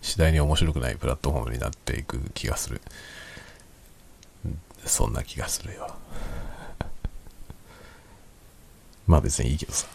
[0.02, 2.82] 次第に面白くないプラットフォームになっていく気がする。
[4.86, 5.96] そんな気がするよ。
[9.08, 9.88] まあ別にいいけどさ。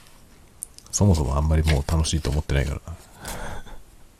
[0.91, 2.97] そもそもあんまりもう楽しいと思ってないからな。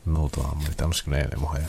[0.21, 1.67] ノートはあんまり楽しくないよね、もはや。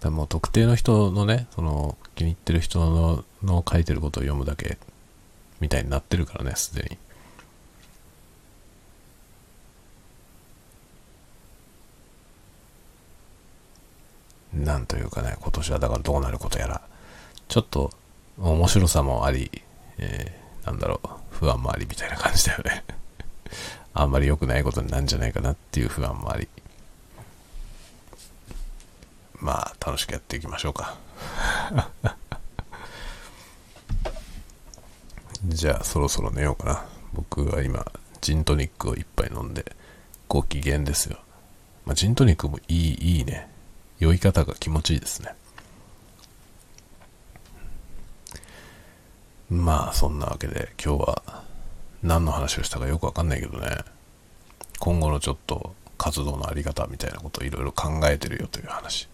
[0.00, 4.78] だも特定の人のね、その気に入ってる人のの書いてることを読むだけ
[5.60, 6.82] みたいになってるからね、すで
[14.54, 14.64] に。
[14.64, 16.80] なんというかね、今年はだからどうなることやら、
[17.48, 17.90] ちょっと
[18.38, 19.50] 面白さもあり、
[19.98, 22.84] えー、なんだろう、不安もありみたいな感じだよね。
[23.94, 26.48] あんまり良くないことになるんじゃないかなっていう不安もあり。
[29.40, 30.96] まあ、楽しくやっていきましょうか。
[35.44, 36.84] じゃあ、そろそろ寝ようかな。
[37.12, 39.76] 僕は今、ジントニックを一杯飲んで、
[40.26, 41.18] ご機嫌ですよ。
[41.86, 43.48] まあ、ジントニックもいい、いいね。
[43.98, 45.34] 酔い方が気持ちいいですね。
[49.50, 51.44] まあ、そんなわけで、今日は
[52.02, 53.78] 何の話をしたかよくわかんないけどね。
[54.78, 59.08] 今後のちょっと活動のあり方みたいなことをいろいろ考えてるよという話。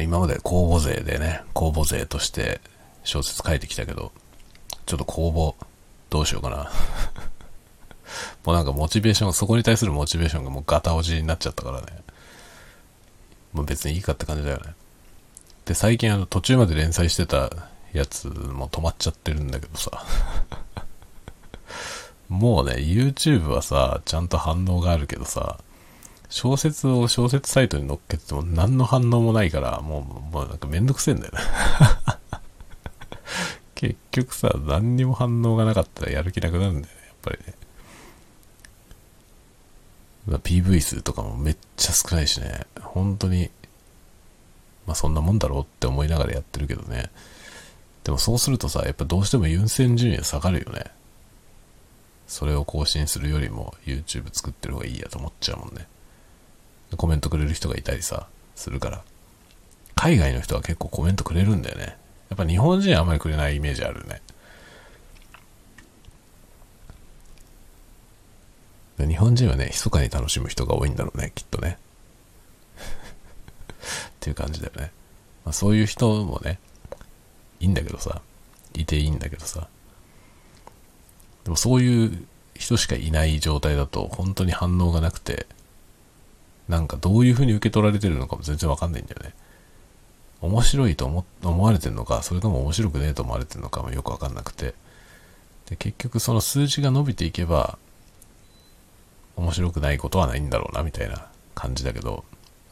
[0.00, 2.60] 今まで公募税でね、公募税として
[3.04, 4.12] 小説書いてきたけど、
[4.86, 5.54] ちょっと公募
[6.10, 6.70] どうしようかな。
[8.44, 11.86] もうなんかモチベーション、そこに対するモチベーションがもうガタ落ちになっちゃったからね。
[13.52, 14.74] もう別にいいかって感じだよね。
[15.64, 17.50] で、最近あの途中まで連載してた
[17.92, 20.04] やつも止まっちゃってるんだけどさ。
[22.28, 25.58] もうね、YouTube はさ、ちゃんと反応があるけどさ、
[26.34, 31.38] 小説を小説サイトに載っけても何の反応もないから、もう、もうなんかめんどくせえんだよね
[33.76, 37.38] 結局さ、何にも反応がなかったらやる気なくなるんだよね、やっぱり
[40.36, 40.38] ね。
[40.38, 43.52] PV 数とかもめっちゃ少ないしね、本当に、
[44.88, 47.12] まあそんなもんだろうって思いながらやってるけどね。
[48.02, 50.86] でもそうするとさ、やっぱどうしても優先順位が下がるよね。
[52.26, 55.86] それを更新するよりも YouTube 作ってる方がいいやと思っちゃうもんね。
[56.96, 59.02] コメントくれる人がいたりさ、するから。
[59.94, 61.96] 海外の人は結構コメントくれるんだよね。
[62.28, 64.20] やっぱ日本人はあんまりくれないイメージあるね。
[68.98, 71.78] 日本人はね、密かに楽しむ人が多いんだろうね、きっとね。
[72.78, 74.92] っていう感じだよね。
[75.44, 76.58] まあ、そういう人もね、
[77.60, 78.22] いいんだけどさ、
[78.74, 79.68] いていいんだけどさ。
[81.44, 85.46] でもそういう人しかいない状態だと本当に反応がなくて、
[86.68, 89.34] なんかどういう風に受け取られてるのかも全然わかんないんだよね。
[90.40, 94.74] 面白いと思思われてるのか、それとも面白くねえと思われてるのかもよくわかんなくて。
[95.66, 97.78] で、結局その数字が伸びていけば、
[99.36, 102.24] 面白くないことはないんだろうな、みたいな感じだけど、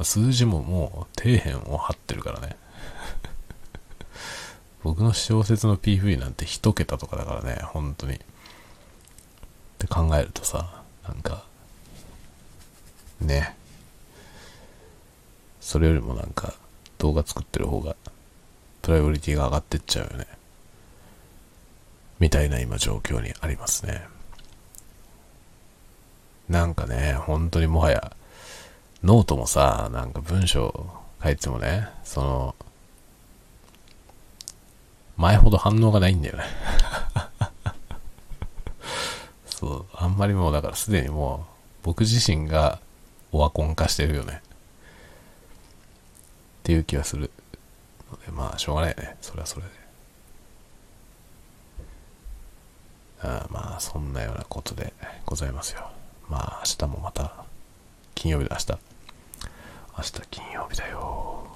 [0.02, 2.56] 数字ももう底辺を張ってるからね。
[4.82, 8.16] 僕の小説の PV なんて一桁とかだからね、本当に。
[8.16, 8.18] っ
[9.78, 11.44] て考えるとさ、なんか、
[13.20, 13.56] ね。
[15.62, 16.52] それよりもなんか
[16.98, 17.94] 動画作ってる方が
[18.82, 20.26] プライオリティが上がってっちゃうよね。
[22.18, 24.02] みたいな今状況にありますね。
[26.48, 28.12] なんかね、本当にもはや、
[29.04, 30.86] ノートもさ、なんか文章
[31.22, 32.54] 書いてもね、その、
[35.16, 36.44] 前ほど反応がないんだよね。
[39.46, 41.46] そう、あんまりもうだからすでにも
[41.82, 42.80] う僕自身が
[43.30, 44.42] オワコン化してるよね。
[46.62, 47.28] っていう気がする
[48.08, 49.16] ので、まあしょうがないよね。
[49.20, 49.70] それはそれで。
[53.22, 54.92] あまあそんなようなことで
[55.26, 55.90] ございますよ。
[56.28, 57.32] まあ明日もまた
[58.14, 58.80] 金曜日だ明日。
[59.98, 61.46] 明日金曜日だよ。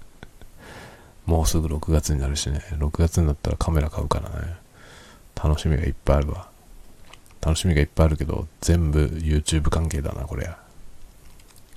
[1.24, 2.60] もうすぐ6月になるしね。
[2.72, 4.56] 6月になったらカメラ買うからね。
[5.34, 6.48] 楽しみがいっぱいあるわ。
[7.40, 10.58] 楽しみがいっぱいあるけど、全部 YouTube 関係だな、これや。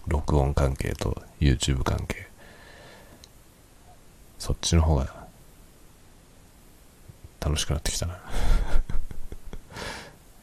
[0.09, 2.27] 録音関係と YouTube 関係。
[4.39, 5.27] そっちの方が
[7.39, 8.15] 楽しくなってきたな。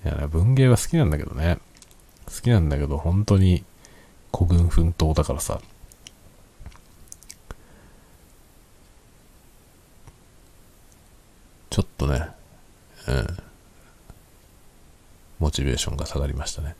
[0.04, 1.58] いや、文芸は好きなんだけどね。
[2.26, 3.64] 好きなんだけど、本当に
[4.30, 5.60] 孤軍奮闘だからさ。
[11.70, 12.28] ちょっとね、
[13.08, 13.26] うん。
[15.38, 16.76] モチベーションが下がりましたね。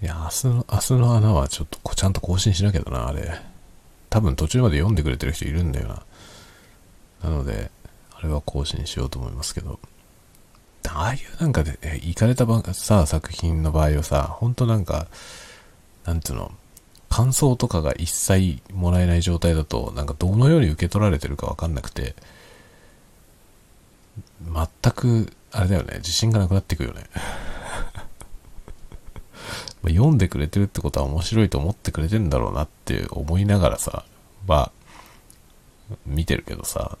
[0.00, 3.40] いや、明日の、明日の穴はちょっとちゃんと更新しなきゃだな、あれ。
[4.10, 6.02] 多分途中まで読んでくれてる人いるんだよな。
[7.24, 7.70] なので、
[8.14, 9.80] あれは更新しようと思いますけど。
[10.88, 15.08] ああいうなんかで、ね、行かれたばさ、作品の場合はさ、ほんとなんか、
[16.04, 16.52] なんていうの、
[17.08, 22.14] 感想とかが一切もらえない状態だと、なんかどのように受け取られてるかわかんなくて、
[24.44, 27.02] 全く、あれだよね、自信がなくなっていくよね。
[29.88, 34.04] 読んでくれてるってことは面白いと思ってくれてんだろうなって思いながらさ、
[34.46, 34.72] まあ、
[36.06, 36.98] 見てるけどさ、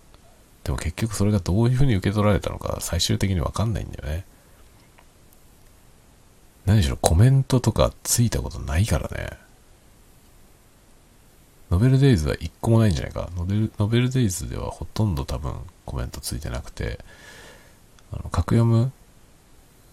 [0.64, 4.24] でも結局それがどういう風に受け取られたのか最終的にわかんないんだよね。
[6.66, 9.30] 何しろコメントとかついたことないからね。
[11.70, 13.30] ノベルデイズは一個もないんじゃないか。
[13.36, 16.98] ノベル、ノベルデイズではほとんど多分コメントついてなくて、
[18.12, 18.92] あの、格読む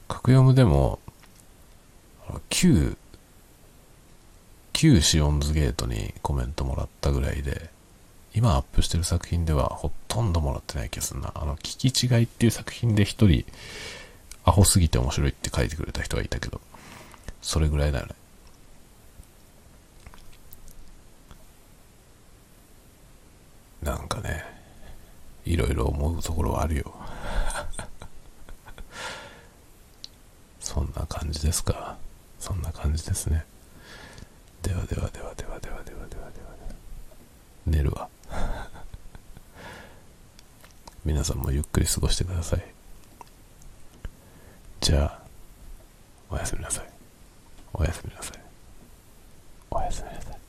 [0.07, 0.99] 格読むでも、
[2.49, 2.97] 旧、
[4.73, 7.69] 旧シオンズゲートにコメントもらったぐらいで、
[8.33, 11.31] 今アップしてる作品ではほとんどもらってない気がするな。
[11.35, 13.45] あの、聞き違いっていう作品で一人、
[14.43, 16.59] アホすぎて面白いって書いてくれた人がいたけど、
[17.41, 18.15] それぐらいだよね。
[23.81, 24.43] なんかね、
[25.45, 26.93] いろいろ思うところはあるよ。
[30.59, 31.97] そんな感じですか。
[32.39, 33.45] そんな感じですね。
[34.61, 36.55] ではではではではではではではでは
[37.65, 38.09] 寝るわ。
[41.03, 42.63] 皆さんもゆっくり過ごしてください。
[44.81, 45.19] じゃあ
[46.29, 46.89] おやすみなさい。
[47.73, 48.39] おやすみなさい。
[49.71, 50.44] おやすみなさい。